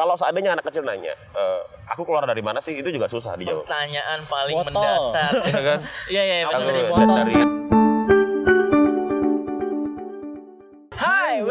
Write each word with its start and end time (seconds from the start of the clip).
kalau 0.00 0.16
seandainya 0.16 0.56
anak 0.56 0.64
kecil 0.64 0.80
nanya, 0.80 1.12
eh, 1.12 1.60
aku 1.92 2.08
keluar 2.08 2.24
dari 2.24 2.40
mana 2.40 2.64
sih? 2.64 2.72
Itu 2.80 2.88
juga 2.88 3.04
susah 3.04 3.36
dijawab. 3.36 3.68
Pertanyaan 3.68 4.24
paling 4.24 4.56
Botol. 4.56 4.72
mendasar. 4.72 5.32
Iya 5.44 5.60
kan? 5.60 5.78
Iya 6.08 6.22
iya 6.24 6.36
Aku 6.48 6.56
benar. 6.56 6.64
dari 6.64 6.80
dari 6.88 7.59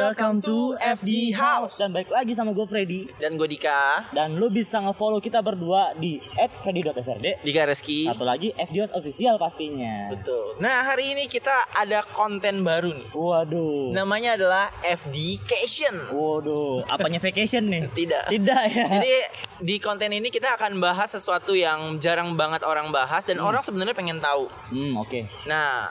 welcome 0.10 0.42
to 0.42 0.74
FD 0.82 1.38
House. 1.38 1.78
Dan 1.78 1.94
baik 1.94 2.10
lagi 2.10 2.34
sama 2.34 2.50
gue 2.50 2.66
Freddy 2.66 3.06
Dan 3.22 3.38
gue 3.38 3.46
Dika. 3.46 4.10
Dan 4.10 4.42
lu 4.42 4.50
bisa 4.50 4.82
nge-follow 4.82 5.22
kita 5.22 5.38
berdua 5.46 5.94
di 5.94 6.18
@freddy.frd 6.66 7.46
Dika 7.46 7.70
Reski. 7.70 8.10
Satu 8.10 8.26
lagi 8.26 8.50
FD 8.58 8.76
House 8.82 8.94
Official 8.98 9.38
pastinya 9.38 10.10
Betul. 10.10 10.58
Nah 10.58 10.82
hari 10.90 11.14
ini 11.14 11.30
kita 11.30 11.54
ada 11.78 12.02
konten 12.02 12.66
baru 12.66 12.98
nih. 12.98 13.10
Waduh 13.14 13.94
Namanya 13.94 14.34
adalah 14.34 14.74
FD 14.82 15.46
Cation. 15.46 15.94
Waduh 16.10 16.90
Apanya 16.90 17.22
vacation 17.22 17.70
nih? 17.70 17.86
Tidak. 18.02 18.34
Tidak 18.34 18.62
ya 18.66 18.86
Jadi 18.90 19.14
di 19.62 19.78
konten 19.78 20.10
ini 20.10 20.34
kita 20.34 20.58
akan 20.58 20.82
bahas 20.82 21.14
sesuatu 21.14 21.54
yang 21.54 22.02
jarang 22.02 22.34
banget 22.34 22.66
orang 22.66 22.90
bahas 22.90 23.30
dan 23.30 23.38
orang 23.38 23.62
sebenarnya 23.62 23.94
pengen 23.94 24.18
tahu. 24.18 24.50
Hmm 24.74 24.98
oke 24.98 25.30
Nah, 25.46 25.86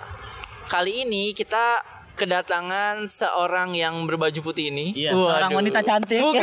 kali 0.67 1.07
ini 1.07 1.31
kita 1.39 1.98
kedatangan 2.19 3.07
seorang 3.07 3.79
yang 3.79 4.03
berbaju 4.11 4.43
putih 4.43 4.75
ini. 4.75 4.91
Iya, 4.99 5.15
seorang 5.15 5.55
wanita 5.55 5.81
cantik. 5.87 6.19
Bukan, 6.19 6.43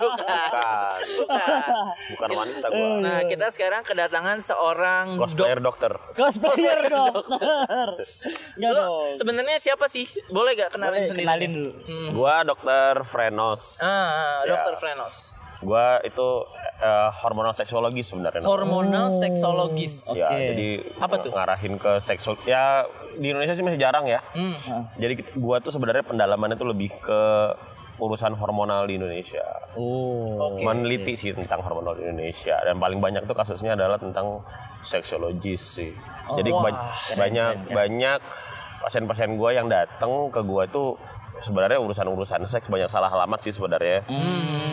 bukan, 0.00 0.96
bukan. 1.20 1.60
bukan 2.16 2.30
wanita 2.32 2.66
gua. 2.72 2.88
Nah, 3.04 3.20
kita 3.28 3.52
sekarang 3.52 3.84
kedatangan 3.84 4.40
seorang 4.40 5.20
Cosplayer 5.20 5.60
dokter. 5.60 5.92
Cosplayer 6.16 6.88
dokter 6.88 7.88
Enggak 8.56 8.70
Lo 8.72 8.80
dong 8.80 9.12
sebenarnya 9.12 9.60
siapa 9.60 9.86
sih? 9.92 10.08
Boleh 10.32 10.56
gak 10.56 10.72
kenalin 10.72 11.04
Boleh, 11.04 11.08
sendiri? 11.12 11.26
kenalin 11.28 11.50
dulu 11.52 11.70
Gua 12.16 12.40
dokter 12.42 13.04
Frenos. 13.04 13.84
Ah, 13.84 13.86
ah, 13.86 14.38
Ya. 14.48 14.56
dokter 14.56 14.74
Frenos. 14.80 15.36
Gua 15.62 16.02
itu 16.02 16.28
eh, 16.78 17.10
hormonal 17.22 17.54
seksologi 17.54 18.02
sebenarnya. 18.02 18.42
Hormonal 18.42 19.08
seksologis. 19.08 20.10
Ya, 20.12 20.28
Oke. 20.28 20.42
jadi 20.44 20.68
Apa 20.98 21.14
tuh? 21.18 21.30
ngarahin 21.30 21.74
ke 21.78 22.02
seksual. 22.02 22.34
Ya 22.42 22.82
di 23.14 23.30
Indonesia 23.30 23.54
sih 23.54 23.62
masih 23.62 23.78
jarang 23.78 24.04
ya. 24.04 24.18
Hmm. 24.34 24.90
Jadi 24.98 25.22
gua 25.34 25.62
tuh 25.62 25.70
sebenarnya 25.70 26.02
pendalamannya 26.02 26.54
tuh 26.54 26.68
lebih 26.68 26.90
ke 26.98 27.22
urusan 27.96 28.34
hormonal 28.34 28.82
di 28.84 28.98
Indonesia. 28.98 29.44
Oh 29.78 30.58
Meneliti 30.58 31.14
sih 31.14 31.30
tentang 31.30 31.62
hormonal 31.62 31.94
di 31.94 32.02
Indonesia 32.02 32.58
dan 32.58 32.76
paling 32.76 32.98
banyak 32.98 33.22
tuh 33.22 33.36
kasusnya 33.36 33.78
adalah 33.78 33.94
tentang 33.94 34.42
seksologis 34.82 35.62
sih. 35.78 35.92
Jadi 36.34 36.50
wah, 36.50 36.66
ba- 36.66 36.90
banyak 37.14 37.70
banyak 37.70 38.18
pasien-pasien 38.82 39.38
gua 39.38 39.54
yang 39.54 39.70
datang 39.70 40.26
ke 40.28 40.42
gua 40.42 40.66
tuh 40.66 40.98
sebenarnya 41.42 41.78
urusan-urusan 41.78 42.40
seks 42.44 42.66
banyak 42.66 42.86
salah 42.86 43.10
alamat 43.10 43.38
sih 43.38 43.50
sebenarnya. 43.50 44.06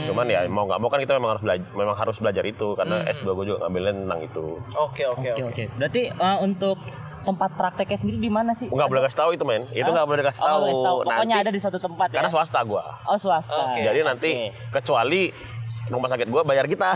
Cuman 0.06 0.26
ya 0.26 0.46
mau 0.46 0.64
nggak 0.64 0.78
mau 0.78 0.88
kan 0.88 1.00
kita 1.00 1.14
memang 1.14 1.34
harus 1.34 1.44
belajar 1.44 1.66
memang 1.72 1.96
harus 1.96 2.18
belajar 2.18 2.44
itu 2.44 2.68
karena 2.74 3.04
S2 3.10 3.28
gue 3.28 3.46
juga 3.48 3.58
ngambilnya 3.62 3.94
tentang 3.98 4.22
itu. 4.24 4.46
Oke, 4.76 5.04
oke, 5.06 5.28
Oke 5.28 5.30
oke. 5.34 5.44
oke 5.44 5.64
Berarti 5.76 6.02
eh, 6.08 6.38
untuk 6.40 6.78
tempat 7.20 7.52
prakteknya 7.52 7.98
sendiri 7.98 8.18
di 8.18 8.32
mana 8.32 8.54
sih? 8.54 8.70
Nggak 8.70 8.88
boleh 8.88 9.02
kasih 9.04 9.20
tahu 9.20 9.30
itu 9.34 9.44
men. 9.44 9.68
Itu 9.72 9.90
nggak 9.90 10.08
boleh 10.08 10.24
kasih 10.24 10.40
Oh, 10.40 10.48
tahu. 10.48 10.62
kasih 10.64 10.84
tahu. 10.84 10.98
Pokoknya 11.04 11.20
Nanti- 11.28 11.44
ada 11.44 11.52
di 11.52 11.60
suatu 11.60 11.80
tempat 11.80 12.08
ya 12.08 12.16
Karena 12.16 12.30
swasta 12.32 12.60
gua. 12.64 12.84
Oh 13.04 13.18
swasta 13.18 13.60
Oke. 13.68 13.82
Jadi 13.82 14.00
nanti 14.02 14.32
kecuali 14.70 15.22
rumah 15.88 16.08
sakit 16.08 16.28
gua 16.28 16.42
bayar 16.42 16.66
kita. 16.66 16.96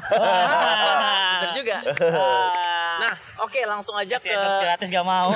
Bener 1.41 1.51
juga. 1.53 1.77
Nah, 2.99 3.13
oke 3.39 3.57
langsung 3.63 3.95
aja 3.95 4.15
Si 4.17 4.27
ke 4.27 4.35
gratis 4.35 4.87
gak 4.87 5.01
mau 5.01 5.31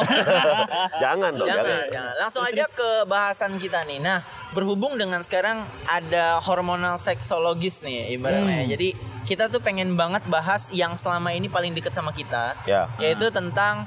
jangan 1.04 1.32
dong, 1.34 1.48
jangan. 1.48 1.66
Jangan, 1.66 1.88
jangan. 1.90 2.14
Langsung 2.18 2.44
aja 2.44 2.66
ke 2.68 2.90
bahasan 3.04 3.52
kita 3.56 3.84
nih. 3.84 4.00
Nah, 4.00 4.22
berhubung 4.52 4.96
dengan 4.96 5.22
sekarang 5.22 5.62
ada 5.86 6.40
hormonal 6.40 6.98
seksologis 6.98 7.82
nih 7.82 8.14
ibaratnya. 8.14 8.64
Hmm. 8.64 8.70
Jadi 8.70 8.90
kita 9.24 9.48
tuh 9.48 9.60
pengen 9.60 9.94
banget 9.94 10.24
bahas 10.26 10.72
yang 10.72 10.96
selama 10.96 11.32
ini 11.32 11.48
paling 11.48 11.72
dekat 11.72 11.92
sama 11.92 12.12
kita, 12.12 12.56
Ya. 12.64 12.88
yaitu 12.98 13.28
tentang 13.30 13.86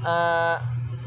eh, 0.00 0.56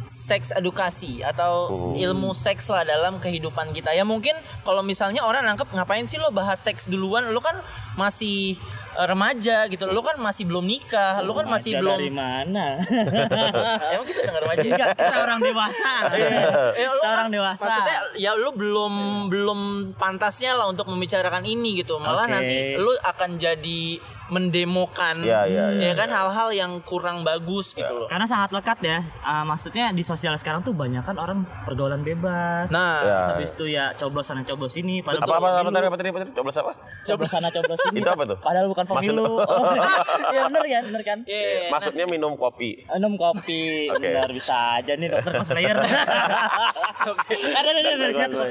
seks 0.03 0.51
edukasi 0.51 1.23
atau 1.23 1.71
Hmm. 1.71 1.95
ilmu 1.95 2.35
seks 2.35 2.67
lah 2.67 2.83
dalam 2.83 3.17
kehidupan 3.17 3.71
kita. 3.71 3.89
Ya 3.89 4.03
mungkin 4.03 4.35
kalau 4.61 4.83
misalnya 4.83 5.23
orang 5.23 5.41
nangkep 5.43 5.71
ngapain 5.71 6.03
sih 6.05 6.19
lo 6.19 6.29
bahas 6.29 6.59
seks 6.59 6.85
duluan? 6.85 7.25
Lo 7.31 7.39
kan 7.39 7.55
masih 7.95 8.59
remaja 8.93 9.65
gitu. 9.67 9.89
Lo 9.89 10.01
kan 10.05 10.17
masih 10.21 10.45
belum 10.45 10.65
nikah. 10.65 11.25
Lo 11.25 11.33
kan 11.33 11.49
masih 11.49 11.81
belum 11.81 11.97
dari 11.97 12.11
mana? 12.13 12.79
Emang 13.93 14.05
kita 14.05 14.21
dengar 14.29 14.41
remaja? 14.45 14.61
ya? 14.61 14.73
Enggak, 14.73 14.89
kita 14.97 15.15
orang 15.23 15.39
dewasa. 15.41 15.93
Eh, 16.73 16.85
lu 16.85 16.99
kita 17.01 17.09
orang 17.09 17.29
dewasa. 17.33 17.65
Maksudnya 17.65 17.97
ya 18.17 18.31
lu 18.37 18.49
belum 18.53 18.93
belum 19.29 19.59
pantasnya 19.97 20.53
lah 20.57 20.69
untuk 20.69 20.87
membicarakan 20.89 21.43
ini 21.45 21.81
gitu. 21.81 21.97
Malah 21.97 22.29
nanti 22.29 22.77
lu 22.77 22.93
akan 23.01 23.41
jadi 23.41 23.97
mendemokan 24.25 25.19
Ya, 25.19 25.43
ya, 25.43 25.67
ya, 25.69 25.89
ya 25.89 25.93
kan 25.93 26.07
hal-hal 26.07 26.49
yang 26.49 26.71
kurang 26.81 27.21
bagus 27.21 27.71
gitu 27.71 27.87
loh. 27.87 28.07
Karena 28.07 28.23
sangat 28.23 28.51
lekat 28.51 28.79
ya. 28.79 28.97
Ah, 29.19 29.43
maksudnya 29.43 29.89
di 29.89 30.01
sosial 30.01 30.31
sekarang 30.35 30.61
tuh 30.61 30.71
banyak 30.71 31.01
kan 31.01 31.15
orang 31.15 31.43
pergaulan 31.63 32.01
bebas. 32.01 32.69
Nah, 32.69 32.95
Ya. 33.03 33.19
Habis 33.29 33.51
itu 33.51 33.65
ya 33.67 33.91
coblos 33.93 34.23
sana 34.23 34.41
coblos 34.41 34.71
sini 34.71 34.99
padahal 34.99 35.23
Apa 35.23 35.35
apa 35.35 35.47
apa 35.59 35.69
tadi 35.69 35.85
apa 35.85 35.97
tadi 35.97 36.09
apa 36.09 36.19
tadi? 36.21 36.31
Coblos 36.31 36.55
apa? 36.55 36.71
coblos 37.03 37.29
sana 37.29 37.49
coblos 37.49 37.79
sini. 37.81 37.99
Itu 37.99 38.09
apa 38.09 38.23
tuh? 38.25 38.37
Padahal 38.39 38.67
bukan 38.67 38.83
Maksud- 38.85 38.99
pemilu. 39.11 39.25
Oh, 39.35 39.73
Iya 40.29 40.41
bener 40.47 40.63
kan? 40.63 40.83
Bener 40.85 41.03
kan? 41.03 41.17
Iya, 41.23 41.43
nah, 41.43 41.69
Maksudnya 41.73 42.05
minum 42.05 42.33
kopi. 42.33 42.79
Minum 42.89 43.13
kopi, 43.15 43.89
Oke. 43.89 44.07
benar 44.07 44.29
bisa 44.29 44.55
aja 44.77 44.93
nih 44.93 45.07
dokter 45.09 45.31
cosplayer. 45.33 45.77
Ada 47.53 47.69
ada 47.69 47.79
ada 47.81 48.05
ada. 48.23 48.45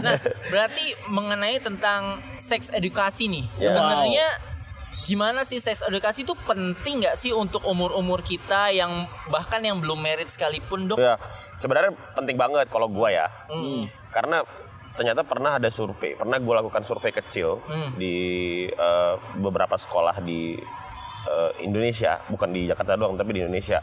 nah, 0.00 0.16
berarti 0.48 0.84
mengenai 1.06 1.60
tentang 1.60 2.18
seks 2.34 2.70
edukasi 2.70 3.28
nih. 3.28 3.44
Ya. 3.54 3.70
Sebenarnya 3.70 4.26
gimana 5.04 5.42
sih 5.48 5.56
seks 5.56 5.84
edukasi 5.86 6.22
itu 6.22 6.36
penting 6.44 7.00
nggak 7.04 7.16
sih 7.16 7.32
untuk 7.32 7.64
umur-umur 7.64 8.20
kita 8.20 8.68
yang 8.70 9.08
bahkan 9.32 9.60
yang 9.64 9.80
belum 9.80 9.96
married 10.00 10.28
sekalipun, 10.28 10.90
Dok? 10.92 10.98
Ya, 11.00 11.16
sebenarnya 11.58 11.96
penting 12.12 12.36
banget 12.36 12.68
kalau 12.68 12.88
gua 12.88 13.08
ya. 13.08 13.26
Hmm. 13.48 13.88
Karena 14.12 14.44
ternyata 14.92 15.22
pernah 15.22 15.56
ada 15.56 15.70
survei, 15.70 16.18
pernah 16.18 16.36
gue 16.36 16.50
lakukan 16.50 16.82
survei 16.82 17.14
kecil 17.14 17.62
Hmm. 17.64 17.94
di 17.96 18.16
eh, 18.68 19.14
beberapa 19.38 19.78
sekolah 19.78 20.20
di 20.20 20.58
eh, 21.26 21.50
Indonesia, 21.64 22.20
bukan 22.28 22.50
di 22.50 22.66
Jakarta 22.68 22.98
doang, 22.98 23.14
tapi 23.16 23.38
di 23.38 23.40
Indonesia. 23.46 23.80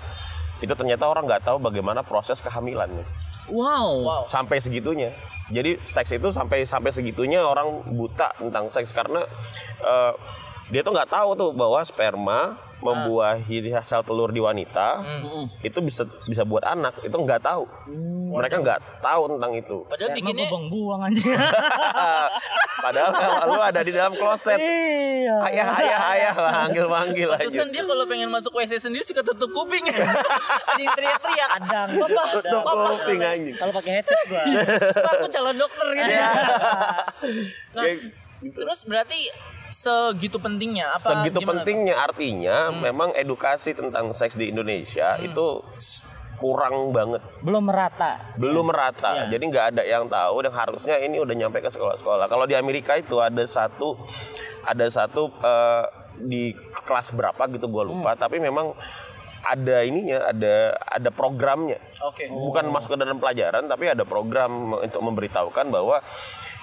Itu 0.58 0.74
ternyata 0.74 1.06
orang 1.06 1.30
nggak 1.30 1.46
tahu 1.46 1.58
bagaimana 1.62 2.02
proses 2.02 2.42
kehamilan. 2.42 2.90
Wow. 3.48 4.04
Wow. 4.04 4.24
sampai 4.28 4.60
segitunya. 4.60 5.16
Jadi 5.48 5.80
seks 5.80 6.12
itu 6.20 6.36
sampai 6.36 6.68
sampai 6.68 6.92
segitunya 6.92 7.40
orang 7.40 7.80
buta 7.96 8.36
tentang 8.36 8.68
seks 8.68 8.92
karena 8.92 9.24
eh, 9.80 10.14
dia 10.68 10.82
tuh 10.84 10.92
nggak 10.92 11.10
tahu 11.10 11.30
tuh 11.36 11.50
bahwa 11.56 11.80
sperma 11.84 12.60
membuahi 12.78 13.74
sel 13.82 14.06
telur 14.06 14.30
di 14.30 14.38
wanita 14.38 15.02
itu 15.66 15.82
bisa 15.82 16.06
bisa 16.30 16.46
buat 16.46 16.62
anak 16.62 17.02
itu 17.02 17.16
nggak 17.18 17.42
tahu. 17.42 17.66
Mereka 18.38 18.62
nggak 18.62 19.02
tahu 19.02 19.22
tentang 19.34 19.52
itu. 19.58 19.78
Padahal 19.90 20.12
bikinnya 20.14 20.46
buang-buang 20.46 21.02
aja. 21.10 21.26
Padahal 22.86 23.12
lu 23.50 23.58
ada 23.58 23.82
di 23.82 23.90
dalam 23.90 24.14
kloset. 24.14 24.62
Iya. 24.62 25.36
Ayah 25.50 25.68
ayah 25.82 26.02
ayah 26.14 26.34
manggil 26.38 26.86
manggil 26.86 27.30
aja. 27.34 27.50
Pantesan 27.50 27.70
dia 27.74 27.82
kalau 27.82 28.06
pengen 28.06 28.30
masuk 28.30 28.54
WC 28.54 28.78
sendiri 28.78 29.02
suka 29.02 29.26
tutup 29.26 29.50
kuping. 29.50 29.82
Ada 30.70 30.78
yang 30.78 30.94
teriak-teriak. 30.94 31.50
Kadang. 31.58 31.90
Papa, 31.98 32.24
Tutup 32.38 32.62
papa. 32.62 32.86
kuping 32.94 33.20
anjing. 33.26 33.56
Selalu 33.58 33.74
pakai 33.82 33.92
headset 33.98 34.20
gua. 34.30 34.44
Aku 35.18 35.26
calon 35.26 35.56
dokter 35.58 35.88
gitu. 35.98 36.14
Iya. 36.14 36.30
Nah, 37.74 37.84
terus 38.54 38.80
berarti 38.86 39.20
segitu 39.70 40.38
pentingnya 40.38 40.90
apa 40.90 41.00
Segitu 41.02 41.38
gimana? 41.38 41.52
pentingnya 41.58 41.96
artinya 41.98 42.58
Hmm. 42.70 42.82
memang 42.82 43.10
edukasi 43.14 43.72
tentang 43.72 44.12
seks 44.12 44.34
di 44.34 44.48
Indonesia 44.48 45.16
itu 45.18 45.46
s- 45.72 46.02
kurang 46.36 46.92
banget. 46.92 47.18
Belum 47.40 47.66
merata. 47.66 48.22
belum 48.36 48.70
merata 48.70 49.26
Iya. 49.26 49.34
jadi 49.34 49.44
nggak 49.44 49.66
ada 49.72 49.84
yang 49.84 50.06
tahu 50.06 50.38
dan 50.40 50.54
harusnya 50.54 50.96
ini 50.98 51.18
udah 51.18 51.34
nyampe 51.34 51.58
ke 51.58 51.68
sekolah-sekolah 51.68 52.26
kalau 52.26 52.46
di 52.46 52.54
Amerika 52.54 52.94
itu 52.94 53.18
ada 53.18 53.42
satu 53.44 53.98
ada 54.62 54.86
satu 54.88 55.34
eh, 55.34 55.84
di 56.20 56.54
kelas 56.80 57.10
berapa 57.12 57.42
gitu 57.48 57.66
gue 57.68 57.84
lupa 57.88 58.14
Hmm. 58.14 58.20
tapi 58.20 58.38
memang 58.38 58.78
ada 59.42 59.78
ininya 59.82 60.28
ada 60.28 60.56
ada 60.82 61.10
programnya 61.10 61.78
Oke. 62.02 62.26
bukan 62.28 62.68
masuk 62.68 62.94
ke 62.94 63.00
dalam 63.00 63.18
pelajaran 63.18 63.66
tapi 63.66 63.88
ada 63.88 64.02
program 64.02 64.74
untuk 64.74 65.02
memberitahukan 65.02 65.66
bahwa 65.68 66.02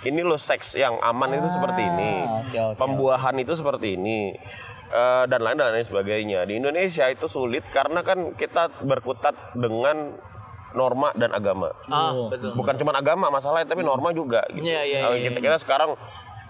ini 0.03 0.21
loh 0.21 0.37
seks 0.37 0.75
yang 0.75 0.99
aman 0.99 1.35
itu 1.35 1.49
seperti 1.49 1.83
ini 1.83 2.13
Ah, 2.23 2.41
oke, 2.41 2.59
oke, 2.67 2.77
pembuahan 2.77 3.35
itu 3.37 3.53
seperti 3.53 3.95
ini 3.95 4.35
Eh, 4.85 5.25
dan 5.27 5.43
lain 5.43 5.59
dan 5.59 5.75
lain 5.75 5.83
sebagainya 5.83 6.47
di 6.47 6.55
Indonesia 6.55 7.11
itu 7.11 7.27
sulit 7.27 7.67
karena 7.69 7.99
kan 8.01 8.31
kita 8.33 8.71
berkutat 8.79 9.35
dengan 9.53 10.15
norma 10.71 11.11
dan 11.15 11.31
agama 11.31 11.75
Ah, 11.87 12.15
Oh. 12.15 12.31
betul. 12.31 12.55
bukan 12.55 12.79
cuma 12.79 12.95
agama 12.95 13.27
masalahnya 13.29 13.67
tapi 13.67 13.83
norma 13.83 14.15
juga 14.15 14.47
gitu. 14.51 14.63
Iya, 14.63 14.87
iya, 14.87 14.99
Kalau 15.03 15.17
iya, 15.17 15.25
kita, 15.27 15.39
kita 15.41 15.57
sekarang 15.59 15.91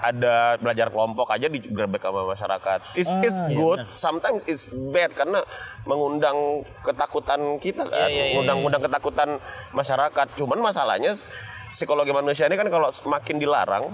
ada 0.05 0.61
belajar 0.61 0.93
kelompok 0.93 1.33
aja 1.33 1.49
digerebek 1.49 2.05
sama 2.05 2.29
masyarakat. 2.29 2.79
It's, 2.93 3.09
Ah, 3.09 3.25
it's 3.25 3.41
iya 3.49 3.56
good, 3.56 3.81
sometimes 3.89 4.41
it's 4.45 4.69
bad 4.93 5.17
karena 5.17 5.41
mengundang 5.89 6.62
ketakutan 6.85 7.56
kita 7.56 7.89
kan, 7.89 8.05
Iya, 8.05 8.09
iya, 8.09 8.25
iya, 8.25 8.25
mengundang-undang 8.37 8.83
ketakutan 8.85 9.29
masyarakat. 9.73 10.27
Cuman 10.37 10.61
masalahnya 10.61 11.17
psikologi 11.73 12.12
manusia 12.12 12.47
ini 12.47 12.55
kan 12.55 12.69
kalau 12.69 12.93
semakin 12.93 13.37
dilarang, 13.41 13.85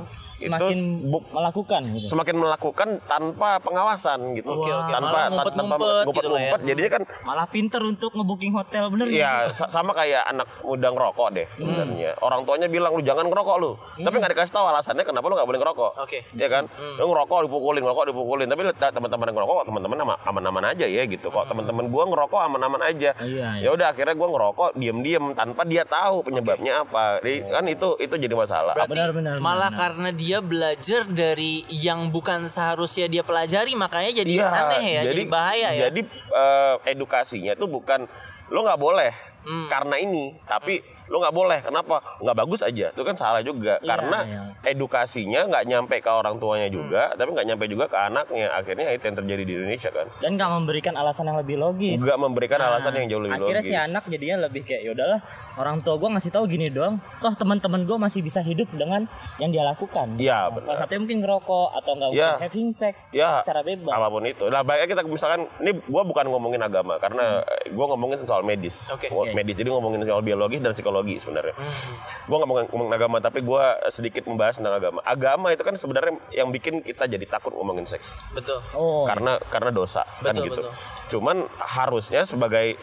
semakin 0.43 0.79
buk- 1.07 1.29
melakukan 1.31 1.81
gitu. 1.93 2.07
semakin 2.09 2.35
melakukan 2.37 2.89
tanpa 3.05 3.51
pengawasan 3.61 4.19
gitu. 4.35 4.51
Oke, 4.51 4.71
oke. 4.71 4.91
Tanpa 4.91 5.09
Malah 5.11 5.45
tan- 5.45 5.55
tanpa 5.55 5.75
ngumpet-ngumpet 5.77 6.15
gitu 6.17 6.29
lah 6.29 6.39
ya. 6.39 6.43
ngumpet. 6.47 6.61
Jadinya 6.65 6.91
kan 6.91 7.03
Malah 7.23 7.47
pinter 7.47 7.83
untuk 7.83 8.11
ngebooking 8.13 8.53
hotel 8.53 8.85
bener 8.89 9.07
Iya, 9.07 9.33
sih? 9.47 9.57
sa- 9.57 9.71
sama 9.71 9.93
kayak 9.93 10.23
anak 10.27 10.49
muda 10.63 10.89
ngerokok 10.89 11.29
deh 11.33 11.47
sebenarnya. 11.55 12.11
Orang 12.19 12.41
tuanya 12.43 12.67
bilang 12.67 12.93
lu 12.93 13.03
jangan 13.03 13.25
ngerokok 13.25 13.57
lu. 13.57 13.71
Tapi 13.97 14.15
nggak 14.15 14.33
dikasih 14.33 14.53
tahu 14.53 14.67
alasannya 14.67 15.05
kenapa 15.05 15.25
lu 15.25 15.35
nggak 15.35 15.49
boleh 15.49 15.61
ngerokok. 15.61 15.91
Oke. 15.99 16.19
Iya 16.31 16.49
kan? 16.49 16.65
Lu 16.97 17.05
ngerokok 17.07 17.39
dipukulin, 17.47 17.83
ngerokok 17.83 18.05
dipukulin. 18.07 18.47
Tapi 18.47 18.61
lihat 18.65 18.79
teman-teman 18.91 19.27
yang 19.27 19.37
ngerokok 19.37 19.63
teman-teman 19.65 19.97
ama- 20.01 20.21
aman-aman 20.23 20.65
aja 20.69 20.87
ya 20.87 21.03
gitu. 21.05 21.29
Kok 21.29 21.45
teman-teman 21.47 21.85
gua 21.89 22.05
ngerokok 22.07 22.41
aman-aman 22.43 22.83
aja. 22.85 23.11
Iya, 23.19 23.49
iya. 23.57 23.63
Ya 23.63 23.71
udah 23.71 23.87
akhirnya 23.91 24.15
gua 24.15 24.29
ngerokok 24.31 24.69
diem-diem 24.75 25.25
tanpa 25.33 25.63
dia 25.65 25.83
tahu 25.85 26.23
penyebabnya 26.23 26.83
apa. 26.83 27.19
Jadi, 27.21 27.37
kan 27.47 27.65
itu 27.67 27.89
itu 27.99 28.15
jadi 28.17 28.35
masalah. 28.35 28.75
Berarti 28.75 28.93
Benar, 28.93 29.11
benar, 29.11 29.35
malah 29.39 29.69
benar. 29.69 29.81
karena 29.83 30.09
dia 30.11 30.30
belajar 30.39 31.03
dari 31.11 31.67
yang 31.75 32.15
bukan 32.15 32.47
seharusnya 32.47 33.11
dia 33.11 33.27
pelajari 33.27 33.75
makanya 33.75 34.23
jadi 34.23 34.33
Iya, 34.39 34.47
aneh 34.47 34.85
ya, 34.87 35.03
jadi, 35.11 35.23
bahaya 35.27 35.69
ya. 35.75 35.91
Jadi 35.91 36.07
eh, 36.31 36.75
edukasinya 36.95 37.59
tuh 37.59 37.67
bukan 37.67 38.07
lo 38.55 38.63
nggak 38.63 38.79
boleh 38.79 39.13
Hmm. 39.41 39.73
karena 39.73 39.97
ini, 39.97 40.37
tapi 40.47 40.85
lo 41.11 41.19
nggak 41.19 41.35
boleh. 41.35 41.59
Kenapa? 41.61 41.99
Nggak 42.17 42.37
bagus 42.39 42.61
aja. 42.63 42.87
Itu 42.89 43.03
kan 43.03 43.13
salah 43.13 43.43
juga. 43.43 43.77
Iya, 43.77 43.89
karena 43.89 44.19
iya. 44.23 44.43
edukasinya 44.71 45.45
nggak 45.45 45.65
nyampe 45.67 45.97
ke 45.99 46.09
orang 46.09 46.39
tuanya 46.39 46.63
Hmm. 46.63 46.77
juga, 46.79 47.03
tapi 47.13 47.29
nggak 47.31 47.47
nyampe 47.47 47.65
juga 47.67 47.85
ke 47.85 47.99
anaknya. 47.99 48.47
Akhirnya 48.53 48.87
itu 48.91 49.03
yang 49.03 49.17
terjadi 49.19 49.43
di 49.43 49.53
Indonesia 49.53 49.91
kan. 49.91 50.07
Dan 50.17 50.31
nggak 50.35 50.51
memberikan 50.53 50.95
alasan 50.95 51.27
yang 51.27 51.37
lebih 51.37 51.57
logis. 51.57 51.99
Nggak 51.99 52.15
memberikan 52.17 52.57
Nah, 52.57 52.69
alasan 52.71 52.93
yang 52.95 53.07
jauh 53.09 53.23
lebih 53.23 53.37
akhirnya 53.37 53.59
logis. 53.59 53.69
si 53.69 53.77
anak 53.77 54.05
jadinya 54.07 54.37
lebih 54.43 54.63
kayak 54.63 54.83
yaudahlah 54.85 55.21
orang 55.57 55.81
tua 55.81 55.97
gue 55.97 56.09
ngasih 56.11 56.31
tahu 56.31 56.45
gini 56.47 56.69
doang 56.69 56.95
toh 57.19 57.33
teman-teman 57.33 57.83
gue 57.83 57.97
masih 57.97 58.21
bisa 58.21 58.39
hidup 58.41 58.69
dengan 58.71 59.09
yang 59.37 59.51
dia 59.51 59.65
lakukan 59.65 60.15
Iya, 60.15 60.39
Nah, 60.41 60.53
benar. 60.53 60.65
salah 60.67 60.79
satunya 60.79 61.01
mungkin 61.01 61.19
ngerokok 61.21 61.69
atau 61.75 61.93
nggak 61.95 62.09
mungkin 62.11 62.39
having 62.39 62.71
sex 62.71 62.95
Ya, 63.11 63.41
cara 63.41 63.61
bebas 63.61 63.91
apa 63.91 64.07
pun 64.07 64.23
itu. 64.23 64.45
Nah, 64.47 64.61
baiknya 64.61 64.87
kita 64.91 65.03
misalkan 65.03 65.49
ini 65.59 65.81
gua 65.85 66.03
bukan 66.03 66.29
ngomongin 66.29 66.61
agama 66.61 66.95
karena 66.97 67.41
Hmm. 67.41 67.73
gua 67.73 67.87
ngomongin 67.89 68.21
soal 68.23 68.43
medis. 68.43 68.93
Gua 69.09 69.25
Oke. 69.25 69.33
Medis. 69.33 69.57
Jadi 69.57 69.69
ngomongin 69.69 70.05
soal 70.05 70.21
biologis 70.21 70.61
dan 70.61 70.71
psikologi 70.71 71.00
sebenarnya. 71.21 71.55
Hmm. 71.57 71.95
Gua 72.29 72.37
nggak 72.43 72.49
mau 72.49 72.57
ngomongin 72.69 72.95
agama 72.95 73.17
tapi 73.23 73.41
gua 73.41 73.79
sedikit 73.89 74.27
membahas 74.27 74.61
tentang 74.61 74.77
agama. 74.77 74.99
Agama 75.07 75.49
itu 75.55 75.63
kan 75.65 75.75
sebenarnya 75.77 76.19
yang 76.35 76.53
bikin 76.53 76.85
kita 76.85 77.09
jadi 77.09 77.25
takut 77.25 77.55
ngomongin 77.57 77.87
seks. 77.89 78.11
Betul. 78.37 78.61
oh 78.77 79.09
Karena 79.09 79.41
karena 79.49 79.71
dosa 79.73 80.05
kan 80.21 80.37
Betul, 80.37 80.47
gitu. 80.51 80.61
betul. 80.63 80.73
Cuman 81.17 81.37
harusnya 81.59 82.23
sebagai 82.29 82.77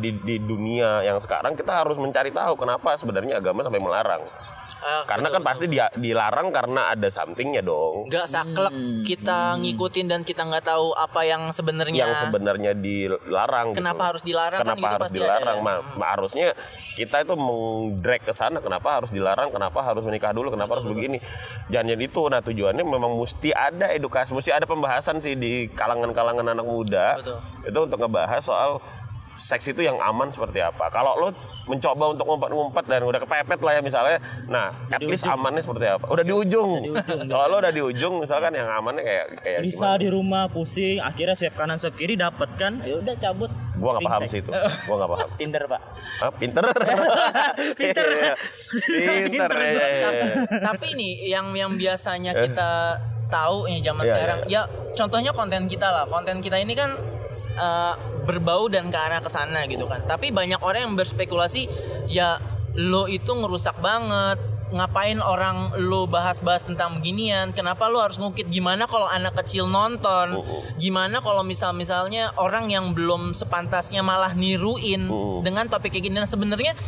di, 0.00 0.10
di 0.24 0.36
dunia 0.42 1.06
yang 1.06 1.22
sekarang 1.22 1.54
kita 1.54 1.84
harus 1.84 1.96
mencari 2.00 2.34
tahu 2.34 2.58
kenapa 2.58 2.96
sebenarnya 2.98 3.38
agama 3.38 3.62
sampai 3.62 3.80
melarang. 3.82 4.22
Ah, 4.80 5.04
Karena 5.04 5.28
betul, 5.28 5.36
kan 5.36 5.42
pasti 5.44 5.64
dia 5.68 5.86
dilarang 5.92 6.48
karena 6.50 6.88
ada 6.88 7.08
somethingnya 7.08 7.60
dong. 7.60 8.08
nggak 8.08 8.24
saklek 8.24 8.72
kita 9.04 9.60
ngikutin 9.60 10.06
dan 10.08 10.20
kita 10.22 10.42
nggak 10.42 10.64
tahu 10.64 10.96
apa 10.96 11.20
yang 11.22 11.52
sebenarnya 11.52 12.08
yang 12.08 12.16
sebenarnya 12.16 12.72
dilarang 12.72 13.70
gitu. 13.70 13.78
Kenapa 13.78 14.02
harus 14.08 14.22
dilarang? 14.22 14.60
Kan 14.60 14.66
kenapa 14.66 14.80
gitu 14.80 14.88
harus 14.88 15.04
pasti 15.04 15.18
ada 15.18 15.24
dilarang? 15.28 15.56
ya. 15.56 15.62
Ma- 15.62 15.82
ma- 15.94 16.10
harusnya 16.10 16.48
kita 16.96 17.16
itu 17.20 17.34
mengdrag 17.34 18.20
ke 18.20 18.32
sana 18.32 18.58
kenapa 18.58 18.88
harus 18.96 19.10
dilarang? 19.10 19.52
Kenapa 19.52 19.78
harus 19.80 20.00
menikah 20.00 20.32
dulu? 20.32 20.48
Kenapa 20.48 20.80
harus 20.80 20.88
begini? 20.88 21.20
jangan 21.68 21.86
jadi 21.88 22.02
itu 22.02 22.22
nah 22.26 22.40
tujuannya 22.40 22.82
memang 22.82 23.14
mesti 23.14 23.52
ada 23.52 23.92
edukasi 23.92 24.32
mesti 24.32 24.50
ada 24.50 24.66
pembahasan 24.66 25.20
sih 25.20 25.34
di 25.34 25.68
kalangan-kalangan 25.70 26.42
anak 26.46 26.64
muda. 26.64 27.20
Betul. 27.20 27.38
itu 27.62 27.78
untuk 27.84 27.98
ngebahas 28.00 28.42
soal 28.42 28.80
seks 29.40 29.64
itu 29.66 29.80
yang 29.80 29.96
aman 29.96 30.28
seperti 30.28 30.60
apa. 30.60 30.86
Kalau 30.88 31.16
lo 31.16 31.28
mencoba 31.64 32.10
untuk 32.10 32.24
ngumpet-ngumpet 32.24 32.84
dan 32.84 33.00
udah 33.02 33.16
kepepet 33.18 33.56
lah 33.58 33.72
ya 33.72 33.80
misalnya, 33.80 34.18
nah 34.46 34.68
at 34.86 35.00
least 35.00 35.24
amannya 35.24 35.60
seperti 35.60 35.86
apa? 35.88 36.04
Udah 36.06 36.20
di 36.20 36.30
ujung. 36.30 36.92
Kalau 37.24 37.44
lo 37.46 37.56
udah 37.58 37.70
di 37.70 37.80
ujung 37.80 38.20
misalkan 38.20 38.52
yang 38.52 38.68
amannya 38.68 39.00
kayak 39.00 39.24
kayak 39.38 39.58
bisa 39.62 39.96
di 39.96 40.06
rumah 40.06 40.46
pusing 40.46 41.00
akhirnya 41.00 41.32
siap 41.32 41.54
kanan 41.54 41.76
siap 41.76 41.94
kiri 41.94 42.14
dapat 42.14 42.52
kan 42.54 42.78
ya 42.80 42.96
udah 42.96 43.14
cabut 43.16 43.48
Gua 43.74 43.96
nggak 43.96 44.04
paham 44.04 44.20
sex. 44.20 44.30
sih 44.30 44.40
itu. 44.40 44.50
Gua 44.86 44.96
nggak 44.98 45.10
paham. 45.10 45.28
Tinder 45.34 45.62
pak 45.64 45.80
Ah, 46.20 46.30
pinter. 46.30 46.64
Pinter. 47.80 48.06
Iya. 48.06 48.34
Pinter. 49.24 49.50
ya, 49.56 49.70
ya, 49.72 50.08
ya. 50.12 50.24
Tapi 50.60 50.88
nih 50.92 51.12
yang 51.28 51.46
yang 51.54 51.72
biasanya 51.74 52.36
kita 52.36 53.00
tahu 53.26 53.64
ya 53.64 53.78
zaman 53.80 54.04
Iya, 54.04 54.10
sekarang 54.10 54.38
iya, 54.44 54.62
ya 54.66 54.68
contohnya 54.94 55.30
konten 55.30 55.64
kita 55.64 55.88
lah. 55.88 56.04
Konten 56.04 56.42
kita 56.42 56.58
ini 56.58 56.74
kan 56.74 56.92
eh, 57.56 57.94
berbau 58.26 58.66
dan 58.68 58.90
ke 58.90 58.98
arah 58.98 59.20
ke 59.22 59.30
sana 59.30 59.64
gitu 59.66 59.86
kan. 59.86 60.02
Tapi 60.04 60.34
banyak 60.34 60.60
orang 60.60 60.90
yang 60.90 60.94
berspekulasi 60.98 61.66
ya 62.10 62.38
lo 62.76 63.06
itu 63.10 63.30
ngerusak 63.30 63.78
banget. 63.82 64.38
Ngapain 64.70 65.18
orang 65.18 65.74
lo 65.82 66.06
bahas-bahas 66.06 66.62
tentang 66.62 67.02
beginian? 67.02 67.50
Kenapa 67.50 67.90
lo 67.90 67.98
harus 67.98 68.22
ngukit 68.22 68.46
gimana 68.46 68.86
kalau 68.86 69.10
anak 69.10 69.34
kecil 69.42 69.66
nonton? 69.66 70.46
Gimana 70.78 71.18
kalau 71.18 71.42
misal-misalnya 71.42 72.30
orang 72.38 72.70
yang 72.70 72.94
belum 72.94 73.34
sepantasnya 73.34 74.06
malah 74.06 74.30
niruin 74.38 75.10
dengan 75.42 75.66
topik 75.66 75.90
kayak 75.90 76.06
gini? 76.06 76.22
Nah, 76.22 76.30
sebenarnya 76.30 76.78